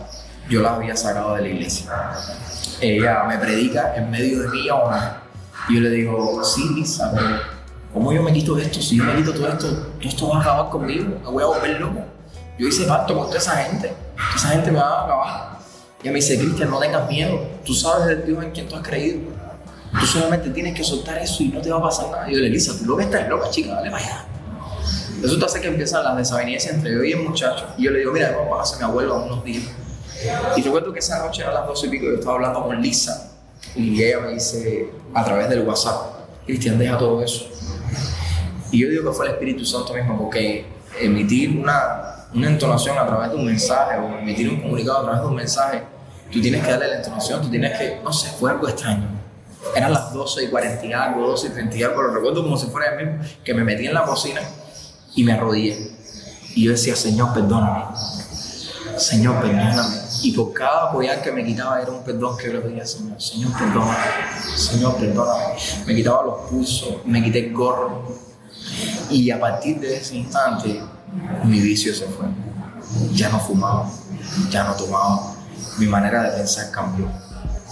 yo 0.49 0.61
la 0.61 0.75
había 0.75 0.95
sacado 0.95 1.35
de 1.35 1.41
la 1.41 1.47
iglesia. 1.47 1.91
Ella 2.81 3.23
me 3.23 3.37
predica 3.37 3.95
en 3.95 4.09
medio 4.09 4.41
de 4.41 4.49
mi 4.49 4.69
honra. 4.69 5.23
Y 5.67 5.75
yo 5.75 5.81
le 5.81 5.89
digo, 5.89 6.43
sí, 6.43 6.61
Lisa, 6.75 7.11
pero 7.13 7.48
¿cómo 7.93 8.13
yo 8.13 8.23
me 8.23 8.33
quito 8.33 8.57
esto? 8.57 8.81
Si 8.81 8.97
yo 8.97 9.03
me 9.03 9.15
quito 9.15 9.33
todo 9.33 9.47
esto, 9.47 9.67
todo 9.67 10.09
esto 10.09 10.29
va 10.29 10.37
a 10.37 10.41
acabar 10.41 10.69
conmigo, 10.69 11.17
me 11.23 11.29
voy 11.29 11.43
a 11.43 11.47
volver 11.47 11.79
loco. 11.79 12.01
Yo 12.57 12.67
hice 12.67 12.85
pacto 12.85 13.15
con 13.15 13.27
toda 13.27 13.37
esa 13.37 13.55
gente, 13.57 13.87
toda 14.15 14.35
esa 14.35 14.49
gente 14.49 14.71
me 14.71 14.79
va 14.79 15.01
a 15.01 15.05
acabar. 15.05 15.59
Y 16.03 16.07
me 16.07 16.15
dice, 16.15 16.37
Cristian, 16.37 16.69
no 16.69 16.79
tengas 16.79 17.09
miedo, 17.09 17.39
tú 17.65 17.73
sabes 17.73 18.07
del 18.07 18.25
Dios 18.25 18.43
en 18.43 18.51
quien 18.51 18.67
tú 18.67 18.75
has 18.75 18.87
creído. 18.87 19.19
Tú 19.99 20.05
solamente 20.05 20.49
tienes 20.51 20.75
que 20.75 20.83
soltar 20.83 21.17
eso 21.17 21.43
y 21.43 21.47
no 21.47 21.61
te 21.61 21.71
va 21.71 21.79
a 21.79 21.81
pasar 21.81 22.11
nada. 22.11 22.29
Y 22.29 22.33
yo 22.33 22.37
le 22.39 22.45
digo, 22.45 22.53
Lisa, 22.53 22.77
tú 22.77 22.85
lo 22.85 22.97
que 22.97 23.03
estás 23.03 23.27
loca, 23.27 23.49
chica, 23.49 23.73
dale 23.73 23.89
para 23.89 24.03
allá. 24.03 24.25
Resulta 25.21 25.49
ser 25.49 25.61
que 25.61 25.67
empiezan 25.67 26.03
las 26.03 26.15
desavenencias 26.15 26.73
entre 26.73 26.93
yo 26.93 27.03
y 27.03 27.11
el 27.11 27.23
muchacho. 27.23 27.65
Y 27.77 27.83
yo 27.85 27.91
le 27.91 27.99
digo, 27.99 28.13
mira, 28.13 28.35
vamos 28.37 28.55
a 28.55 28.59
casa 28.59 28.77
mi 28.77 28.83
abuelo 28.83 29.15
a 29.15 29.23
unos 29.23 29.43
días. 29.43 29.63
Y 30.55 30.61
recuerdo 30.61 30.93
que 30.93 30.99
esa 30.99 31.25
noche 31.25 31.43
a 31.43 31.51
las 31.51 31.67
12 31.67 31.87
y 31.87 31.89
pico 31.89 32.05
yo 32.05 32.13
estaba 32.15 32.35
hablando 32.35 32.63
con 32.63 32.81
Lisa. 32.81 33.31
Y 33.75 34.01
ella 34.01 34.19
me 34.19 34.33
dice 34.33 34.89
a 35.13 35.25
través 35.25 35.49
del 35.49 35.67
WhatsApp, 35.67 36.19
Cristian, 36.45 36.77
deja 36.77 36.97
todo 36.97 37.21
eso. 37.21 37.47
Y 38.71 38.79
yo 38.79 38.89
digo 38.89 39.09
que 39.09 39.15
fue 39.15 39.27
el 39.27 39.33
Espíritu 39.33 39.65
Santo 39.65 39.93
mismo, 39.93 40.17
porque 40.17 40.65
emitir 40.99 41.57
una, 41.57 42.27
una 42.33 42.47
entonación 42.47 42.97
a 42.97 43.05
través 43.05 43.31
de 43.31 43.35
un 43.35 43.45
mensaje 43.45 43.97
o 43.97 44.19
emitir 44.19 44.49
un 44.49 44.61
comunicado 44.61 44.99
a 44.99 45.03
través 45.03 45.21
de 45.21 45.27
un 45.27 45.35
mensaje, 45.35 45.83
tú 46.31 46.41
tienes 46.41 46.63
que 46.63 46.71
darle 46.71 46.87
la 46.87 46.97
entonación, 46.97 47.41
tú 47.41 47.49
tienes 47.49 47.77
que, 47.77 47.99
no 48.03 48.13
sé, 48.13 48.29
fue 48.31 48.51
algo 48.51 48.67
extraño. 48.67 49.07
Eran 49.75 49.91
las 49.91 50.13
12 50.13 50.45
y 50.45 50.47
40 50.47 50.85
y 50.85 50.93
algo, 50.93 51.27
12 51.27 51.47
y 51.47 51.49
30 51.49 51.77
y 51.77 51.83
algo, 51.83 52.01
lo 52.01 52.13
recuerdo 52.13 52.43
como 52.43 52.57
si 52.57 52.67
fuera 52.67 52.95
el 52.95 53.05
mismo, 53.05 53.23
que 53.43 53.53
me 53.53 53.63
metí 53.63 53.87
en 53.87 53.93
la 53.93 54.03
cocina 54.03 54.41
y 55.15 55.23
me 55.23 55.33
arrodillé. 55.33 55.91
Y 56.55 56.65
yo 56.65 56.71
decía, 56.71 56.95
Señor, 56.95 57.33
perdóname. 57.33 57.85
Señor, 58.97 59.41
perdóname. 59.41 59.97
Y 60.21 60.31
por 60.33 60.53
cada 60.53 60.89
apoyar 60.89 61.21
que 61.21 61.31
me 61.31 61.45
quitaba 61.45 61.81
era 61.81 61.91
un 61.91 62.03
perdón 62.03 62.37
que 62.37 62.47
yo 62.47 62.53
le 62.53 62.59
pedía, 62.59 62.85
Señor. 62.85 63.21
Señor, 63.21 63.51
perdóname. 63.53 63.97
Señor, 64.55 64.95
perdóname. 64.95 65.55
Me 65.85 65.95
quitaba 65.95 66.23
los 66.23 66.49
pulsos, 66.49 67.05
me 67.05 67.23
quité 67.23 67.47
el 67.47 67.53
gorro. 67.53 68.28
Y 69.09 69.31
a 69.31 69.39
partir 69.39 69.79
de 69.79 69.97
ese 69.97 70.17
instante, 70.17 70.81
mi 71.43 71.59
vicio 71.59 71.93
se 71.93 72.05
fue. 72.05 72.25
Ya 73.13 73.29
no 73.29 73.39
fumaba, 73.39 73.89
ya 74.49 74.63
no 74.63 74.73
tomaba. 74.75 75.35
Mi 75.77 75.87
manera 75.87 76.23
de 76.23 76.37
pensar 76.37 76.71
cambió. 76.71 77.07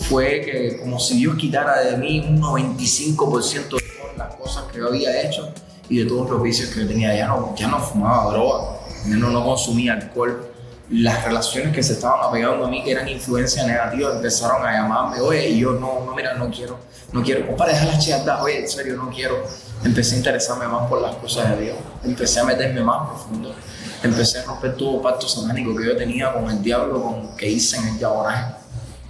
Fue 0.10 0.42
que 0.42 0.80
como 0.80 1.00
si 1.00 1.18
Dios 1.18 1.36
quitara 1.36 1.82
de 1.82 1.98
mí 1.98 2.20
un 2.20 2.42
95% 2.42 3.52
de 3.52 3.68
todas 3.68 4.18
las 4.18 4.36
cosas 4.36 4.66
que 4.72 4.80
había 4.80 5.22
hecho 5.22 5.52
y 5.90 6.00
de 6.00 6.06
todos 6.06 6.30
los 6.30 6.42
vicios 6.42 6.70
que 6.70 6.82
yo 6.82 6.88
tenía. 6.88 7.16
Ya 7.16 7.28
no, 7.28 7.56
ya 7.56 7.68
no 7.68 7.80
fumaba 7.80 8.32
droga, 8.32 8.78
no, 9.08 9.30
no 9.30 9.44
consumía 9.44 9.94
alcohol. 9.94 10.52
Las 10.90 11.26
relaciones 11.26 11.76
que 11.76 11.84
se 11.84 11.94
estaban 11.94 12.20
apegando 12.24 12.66
a 12.66 12.70
mí, 12.70 12.82
que 12.82 12.92
eran 12.92 13.10
influencia 13.10 13.66
negativa, 13.66 14.16
empezaron 14.16 14.66
a 14.66 14.72
llamarme, 14.72 15.20
oye, 15.20 15.50
y 15.50 15.60
yo 15.60 15.74
no, 15.74 16.06
no, 16.06 16.16
mira, 16.16 16.34
no 16.36 16.50
quiero, 16.50 16.80
no 17.12 17.22
quiero, 17.22 17.46
compadre, 17.46 17.74
deja 17.74 17.86
las 17.88 18.06
chiatas, 18.06 18.42
oye, 18.42 18.62
en 18.62 18.70
serio, 18.70 18.96
no 18.96 19.10
quiero. 19.10 19.44
Empecé 19.84 20.16
a 20.16 20.18
interesarme 20.20 20.66
más 20.68 20.88
por 20.88 21.02
las 21.02 21.16
cosas 21.18 21.50
de 21.52 21.66
Dios, 21.66 21.78
empecé 22.04 22.40
a 22.40 22.46
meterme 22.46 22.82
más 22.82 23.10
profundo, 23.10 23.54
empecé 24.02 24.40
a 24.40 24.44
romper 24.44 24.78
todo 24.78 25.02
pacto 25.02 25.28
satánico 25.28 25.76
que 25.76 25.86
yo 25.86 25.98
tenía 25.98 26.32
con 26.32 26.50
el 26.50 26.64
diablo, 26.64 27.04
con 27.04 27.36
que 27.36 27.50
hice 27.50 27.78
en 27.78 27.88
el 27.90 28.00
yaboraje, 28.00 28.56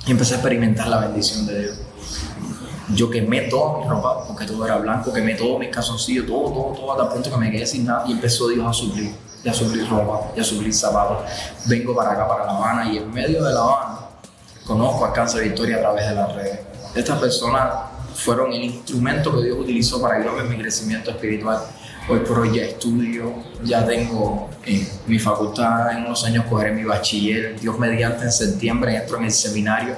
y 0.07 0.11
empecé 0.11 0.33
a 0.33 0.37
experimentar 0.37 0.87
la 0.87 0.97
bendición 0.97 1.45
de 1.45 1.61
Dios. 1.61 1.79
Yo 2.95 3.09
quemé 3.09 3.41
toda 3.41 3.79
mi 3.79 3.87
ropa, 3.87 4.25
porque 4.25 4.45
todo 4.45 4.65
era 4.65 4.77
blanco, 4.77 5.13
quemé 5.13 5.35
todos 5.35 5.59
mis 5.59 5.69
calzoncillos, 5.69 6.25
todo, 6.25 6.51
todo, 6.51 6.73
todo, 6.73 6.91
hasta 6.93 7.03
el 7.03 7.09
punto 7.09 7.29
que 7.29 7.37
me 7.37 7.51
quedé 7.51 7.67
sin 7.67 7.85
nada 7.85 8.03
y 8.07 8.13
empezó 8.13 8.47
Dios 8.47 8.65
a 8.65 8.73
suplir, 8.73 9.13
y 9.47 9.49
a 9.49 9.53
suplir 9.53 9.87
ropa, 9.87 10.33
y 10.35 10.41
a 10.41 10.43
suplir 10.43 10.73
zapatos. 10.73 11.19
Vengo 11.67 11.95
para 11.95 12.11
acá, 12.11 12.27
para 12.27 12.45
La 12.45 12.51
Habana, 12.51 12.91
y 12.91 12.97
en 12.97 13.09
medio 13.09 13.41
de 13.45 13.53
La 13.53 13.61
Habana 13.61 13.99
conozco 14.65 15.05
a 15.05 15.13
Cáncer 15.13 15.45
Victoria 15.45 15.77
a 15.77 15.79
través 15.79 16.09
de 16.09 16.15
las 16.15 16.35
redes. 16.35 16.59
Estas 16.93 17.17
personas 17.17 17.69
fueron 18.13 18.51
el 18.51 18.65
instrumento 18.65 19.33
que 19.33 19.45
Dios 19.45 19.57
utilizó 19.57 20.01
para 20.01 20.17
ayudarme 20.17 20.41
en 20.41 20.49
mi 20.49 20.57
crecimiento 20.57 21.11
espiritual. 21.11 21.59
Hoy 22.09 22.19
por 22.19 22.39
hoy 22.39 22.57
ya 22.57 22.63
estudio, 22.63 23.35
ya 23.63 23.85
tengo 23.85 24.49
eh, 24.65 24.85
mi 25.07 25.17
facultad, 25.17 25.91
en 25.91 26.05
unos 26.05 26.25
años 26.25 26.43
cogeré 26.49 26.73
mi 26.73 26.83
bachiller, 26.83 27.57
Dios 27.57 27.79
mediante 27.79 28.25
en 28.25 28.31
septiembre 28.33 28.97
entro 28.97 29.15
en 29.17 29.25
el 29.25 29.31
seminario, 29.31 29.95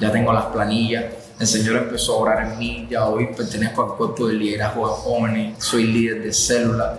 ya 0.00 0.10
tengo 0.10 0.32
las 0.32 0.46
planillas, 0.46 1.04
el 1.38 1.46
Señor 1.46 1.76
empezó 1.76 2.14
a 2.14 2.16
orar 2.16 2.50
en 2.50 2.58
mí, 2.58 2.88
ya 2.90 3.06
hoy 3.06 3.28
pertenezco 3.32 3.84
al 3.84 3.96
cuerpo 3.96 4.26
de 4.26 4.34
liderazgo 4.34 4.88
de 4.88 4.94
jóvenes, 4.94 5.64
soy 5.64 5.84
líder 5.84 6.24
de 6.24 6.32
célula. 6.32 6.98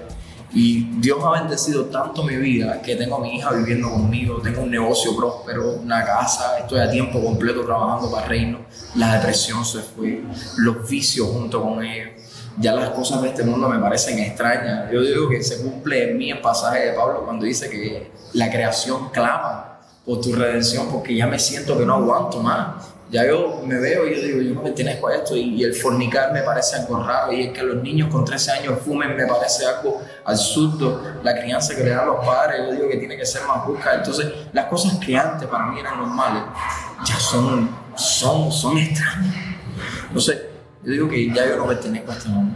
Y 0.51 0.83
Dios 0.99 1.23
ha 1.23 1.41
bendecido 1.41 1.85
tanto 1.85 2.23
mi 2.23 2.35
vida 2.35 2.81
que 2.81 2.95
tengo 2.95 3.17
a 3.17 3.19
mi 3.19 3.35
hija 3.35 3.51
viviendo 3.51 3.89
conmigo, 3.89 4.41
tengo 4.41 4.61
un 4.61 4.71
negocio 4.71 5.15
próspero, 5.15 5.73
una 5.73 6.03
casa, 6.03 6.57
estoy 6.59 6.79
a 6.79 6.89
tiempo 6.89 7.23
completo 7.23 7.61
trabajando 7.61 8.09
para 8.09 8.23
el 8.23 8.29
reino. 8.29 8.59
La 8.95 9.15
depresión 9.15 9.63
se 9.63 9.79
fue, 9.79 10.23
los 10.57 10.89
vicios 10.89 11.27
junto 11.27 11.61
con 11.61 11.83
ellos. 11.83 12.09
Ya 12.57 12.73
las 12.73 12.89
cosas 12.89 13.21
de 13.21 13.29
este 13.29 13.43
mundo 13.43 13.69
me 13.69 13.79
parecen 13.79 14.19
extrañas. 14.19 14.91
Yo 14.91 15.01
digo 15.01 15.29
que 15.29 15.41
se 15.43 15.61
cumple 15.61 16.11
en 16.11 16.17
mí 16.17 16.31
el 16.31 16.41
pasaje 16.41 16.87
de 16.87 16.93
Pablo 16.93 17.23
cuando 17.23 17.45
dice 17.45 17.69
que 17.69 18.11
la 18.33 18.49
creación 18.49 19.09
clama 19.11 19.79
por 20.03 20.19
tu 20.19 20.33
redención 20.33 20.87
porque 20.91 21.15
ya 21.15 21.27
me 21.27 21.37
siento 21.37 21.77
que 21.77 21.85
no 21.85 21.95
aguanto 21.95 22.41
más 22.41 22.98
ya 23.09 23.25
yo 23.25 23.61
me 23.65 23.75
veo 23.79 24.07
y 24.07 24.15
yo 24.15 24.21
digo, 24.21 24.41
yo 24.41 24.53
no 24.53 24.63
pertenezco 24.63 25.07
a 25.07 25.15
esto 25.15 25.35
y, 25.35 25.63
el 25.63 25.73
fornicar 25.73 26.31
me 26.31 26.41
parece 26.41 26.75
algo 26.77 27.03
raro 27.03 27.31
y 27.33 27.47
es 27.47 27.53
que 27.53 27.63
los 27.63 27.81
niños 27.81 28.09
con 28.09 28.23
13 28.23 28.51
años 28.51 28.79
fumen 28.85 29.15
me 29.15 29.25
parece 29.25 29.65
algo 29.65 30.01
absurdo, 30.25 31.01
la 31.23 31.33
crianza 31.39 31.75
que 31.75 31.83
le 31.83 31.89
dan 31.89 32.05
los 32.05 32.23
padres, 32.25 32.61
yo 32.67 32.71
digo 32.73 32.89
que 32.89 32.97
tiene 32.97 33.17
que 33.17 33.25
ser 33.25 33.43
más 33.47 33.65
busca, 33.65 33.95
entonces 33.95 34.27
las 34.53 34.65
cosas 34.65 34.97
que 35.03 35.17
antes 35.17 35.47
para 35.47 35.65
mí 35.67 35.79
eran 35.79 35.97
normales 35.97 36.43
ya 37.05 37.15
son, 37.15 37.69
son, 37.95 38.51
son 38.51 38.77
extrañas. 38.77 39.35
Entonces 40.07 40.41
yo 40.83 40.91
digo 40.91 41.09
que 41.09 41.33
ya 41.33 41.47
yo 41.47 41.57
no 41.57 41.67
pertenezco 41.67 42.11
a 42.11 42.15
este 42.15 42.29
mundo. 42.29 42.55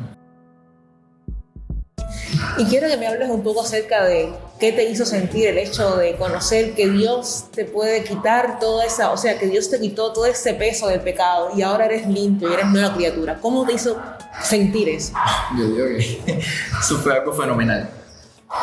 Y 2.57 2.65
quiero 2.65 2.87
que 2.87 2.97
me 2.97 3.07
hables 3.07 3.29
un 3.29 3.41
poco 3.43 3.61
acerca 3.61 4.03
de 4.05 4.33
qué 4.63 4.71
te 4.71 4.85
hizo 4.85 5.05
sentir 5.05 5.47
el 5.47 5.57
hecho 5.57 5.97
de 5.97 6.15
conocer 6.15 6.73
que 6.73 6.87
Dios 6.87 7.47
te 7.53 7.65
puede 7.65 8.05
quitar 8.05 8.59
toda 8.59 8.85
esa, 8.85 9.11
o 9.11 9.17
sea, 9.17 9.37
que 9.37 9.47
Dios 9.47 9.69
te 9.69 9.77
quitó 9.77 10.13
todo 10.13 10.25
ese 10.25 10.53
peso 10.53 10.87
del 10.87 11.01
pecado 11.01 11.49
y 11.53 11.61
ahora 11.61 11.83
eres 11.87 12.07
limpio 12.07 12.49
y 12.49 12.53
eres 12.53 12.67
nueva 12.67 12.93
criatura. 12.93 13.39
¿Cómo 13.41 13.65
te 13.65 13.73
hizo 13.73 14.01
sentir 14.41 14.87
eso? 14.87 15.11
Yo 15.57 15.65
digo 15.67 15.85
que 15.85 16.39
eso 16.79 16.97
fue 16.99 17.13
algo 17.13 17.33
fenomenal. 17.33 17.89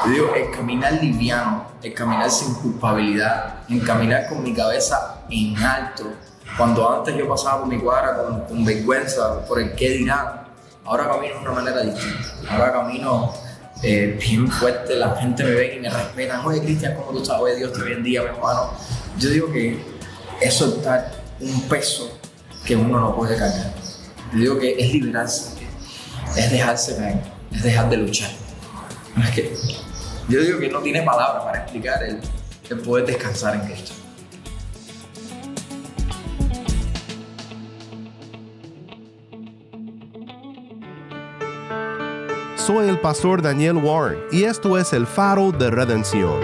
Yo 0.07 0.11
digo, 0.11 0.35
el 0.35 0.51
caminar 0.51 0.95
liviano, 0.95 1.67
el 1.83 1.93
caminar 1.93 2.31
sin 2.31 2.55
culpabilidad, 2.55 3.57
el 3.69 3.85
caminar 3.85 4.27
con 4.27 4.43
mi 4.43 4.55
cabeza 4.55 5.19
en 5.29 5.55
alto. 5.59 6.05
Cuando 6.57 6.97
antes 6.97 7.15
yo 7.15 7.29
pasaba 7.29 7.59
por 7.59 7.69
mi 7.69 7.79
cuadra 7.79 8.17
con, 8.17 8.41
con 8.47 8.65
vergüenza 8.65 9.45
por 9.47 9.61
el 9.61 9.75
qué 9.75 9.91
dirán, 9.91 10.47
ahora 10.83 11.09
camino 11.09 11.35
de 11.35 11.41
una 11.41 11.53
manera 11.53 11.83
distinta. 11.83 12.27
Ahora 12.49 12.73
camino 12.73 13.50
eh, 13.83 14.19
bien 14.21 14.51
fuerte, 14.51 14.97
la 14.97 15.17
gente 15.17 15.43
me 15.45 15.51
ve 15.51 15.77
y 15.77 15.81
me 15.81 15.89
respetan. 15.89 16.45
Oye, 16.45 16.61
Cristian, 16.61 16.95
¿cómo 16.97 17.21
tú? 17.21 17.33
Oye, 17.33 17.57
Dios 17.57 17.73
te 17.73 17.83
bendiga, 17.83 18.23
mi 18.23 18.29
hermano. 18.29 18.73
Yo 19.19 19.31
digo 19.31 19.53
que 19.53 19.83
eso 20.41 20.77
está 20.77 21.13
un 21.41 21.63
peso 21.63 22.19
que 22.65 22.77
uno 22.77 23.01
no 23.01 23.17
puede 23.17 23.37
cargar. 23.37 23.75
Yo 24.33 24.39
digo 24.39 24.59
que 24.59 24.77
es 24.79 24.93
liberarse, 24.93 25.53
es 26.37 26.51
dejarse 26.51 26.97
caer, 26.97 27.21
es 27.53 27.63
dejar 27.63 27.89
de 27.91 27.97
luchar. 27.97 28.31
Es 29.23 29.31
que 29.31 29.55
yo 30.29 30.41
digo 30.43 30.59
que 30.59 30.69
no 30.69 30.81
tiene 30.81 31.03
palabras 31.03 31.45
para 31.45 31.63
explicar 31.63 32.03
el 32.03 32.79
poder 32.79 33.07
descansar 33.07 33.57
en 33.57 33.63
Cristo. 33.63 34.00
Soy 42.71 42.89
el 42.89 43.01
pastor 43.01 43.43
Daniel 43.43 43.79
Warren 43.79 44.21
y 44.31 44.45
esto 44.45 44.79
es 44.79 44.93
el 44.93 45.05
faro 45.05 45.51
de 45.51 45.73
redención. 45.73 46.39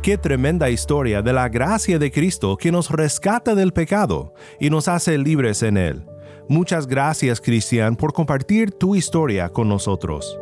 Qué 0.00 0.16
tremenda 0.16 0.70
historia 0.70 1.20
de 1.20 1.34
la 1.34 1.50
gracia 1.50 1.98
de 1.98 2.10
Cristo 2.10 2.56
que 2.56 2.72
nos 2.72 2.88
rescata 2.88 3.54
del 3.54 3.74
pecado 3.74 4.32
y 4.58 4.70
nos 4.70 4.88
hace 4.88 5.18
libres 5.18 5.62
en 5.62 5.76
él. 5.76 6.06
Muchas 6.48 6.86
gracias, 6.86 7.42
Cristian, 7.42 7.94
por 7.94 8.14
compartir 8.14 8.72
tu 8.72 8.94
historia 8.94 9.50
con 9.50 9.68
nosotros. 9.68 10.38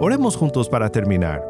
Oremos 0.00 0.34
juntos 0.36 0.68
para 0.68 0.90
terminar. 0.90 1.49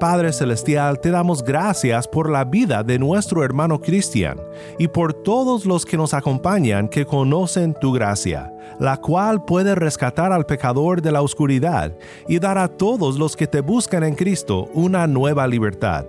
Padre 0.00 0.32
Celestial, 0.32 0.98
te 0.98 1.10
damos 1.10 1.44
gracias 1.44 2.08
por 2.08 2.30
la 2.30 2.44
vida 2.44 2.82
de 2.82 2.98
nuestro 2.98 3.44
hermano 3.44 3.82
Cristian 3.82 4.40
y 4.78 4.88
por 4.88 5.12
todos 5.12 5.66
los 5.66 5.84
que 5.84 5.98
nos 5.98 6.14
acompañan 6.14 6.88
que 6.88 7.04
conocen 7.04 7.74
tu 7.74 7.92
gracia, 7.92 8.50
la 8.78 8.96
cual 8.96 9.44
puede 9.44 9.74
rescatar 9.74 10.32
al 10.32 10.46
pecador 10.46 11.02
de 11.02 11.12
la 11.12 11.20
oscuridad 11.20 11.92
y 12.26 12.38
dar 12.38 12.56
a 12.56 12.68
todos 12.68 13.18
los 13.18 13.36
que 13.36 13.46
te 13.46 13.60
buscan 13.60 14.02
en 14.02 14.14
Cristo 14.14 14.70
una 14.72 15.06
nueva 15.06 15.46
libertad. 15.46 16.06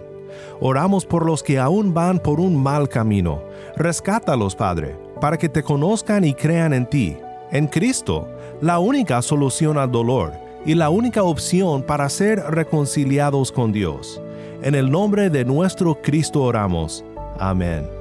Oramos 0.62 1.06
por 1.06 1.26
los 1.26 1.44
que 1.44 1.60
aún 1.60 1.94
van 1.94 2.18
por 2.18 2.40
un 2.40 2.64
mal 2.64 2.88
camino. 2.88 3.44
Rescátalos, 3.76 4.56
Padre, 4.56 4.98
para 5.20 5.38
que 5.38 5.50
te 5.50 5.64
conozcan 5.64 6.24
y 6.24 6.34
crean 6.34 6.72
en 6.72 6.86
ti, 6.86 7.18
en 7.52 7.68
Cristo, 7.68 8.30
la 8.62 8.80
única 8.80 9.22
solución 9.22 9.78
al 9.78 9.92
dolor 9.92 10.51
y 10.66 10.76
la 10.76 10.90
única 10.90 11.24
opción 11.24 11.84
para 11.84 12.10
ser 12.10 12.40
reconciliados 12.40 13.52
con 13.52 13.72
Dios. 13.72 14.22
En 14.62 14.76
el 14.76 14.92
nombre 14.92 15.30
de 15.30 15.44
nuestro 15.46 16.02
Cristo 16.02 16.44
oramos. 16.44 17.04
Amén. 17.40 18.01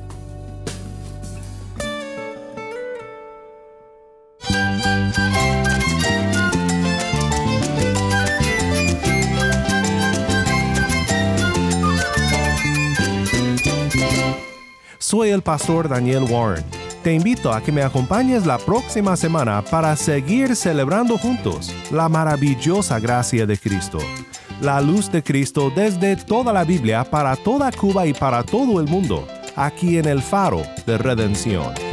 Soy 14.98 15.31
el 15.31 15.40
pastor 15.40 15.88
Daniel 15.88 16.24
Warren. 16.24 16.75
Te 17.06 17.14
invito 17.14 17.52
a 17.52 17.62
que 17.62 17.70
me 17.70 17.82
acompañes 17.82 18.46
la 18.46 18.58
próxima 18.58 19.16
semana 19.16 19.62
para 19.62 19.94
seguir 19.94 20.56
celebrando 20.56 21.16
juntos 21.16 21.72
la 21.92 22.08
maravillosa 22.08 22.98
gracia 22.98 23.46
de 23.46 23.56
Cristo. 23.56 23.98
La 24.60 24.80
luz 24.80 25.12
de 25.12 25.22
Cristo 25.22 25.70
desde 25.72 26.16
toda 26.16 26.52
la 26.52 26.64
Biblia 26.64 27.04
para 27.04 27.36
toda 27.36 27.70
Cuba 27.70 28.08
y 28.08 28.12
para 28.12 28.42
todo 28.42 28.80
el 28.80 28.88
mundo, 28.88 29.24
aquí 29.54 29.98
en 29.98 30.06
el 30.06 30.20
faro 30.20 30.62
de 30.84 30.98
redención. 30.98 31.86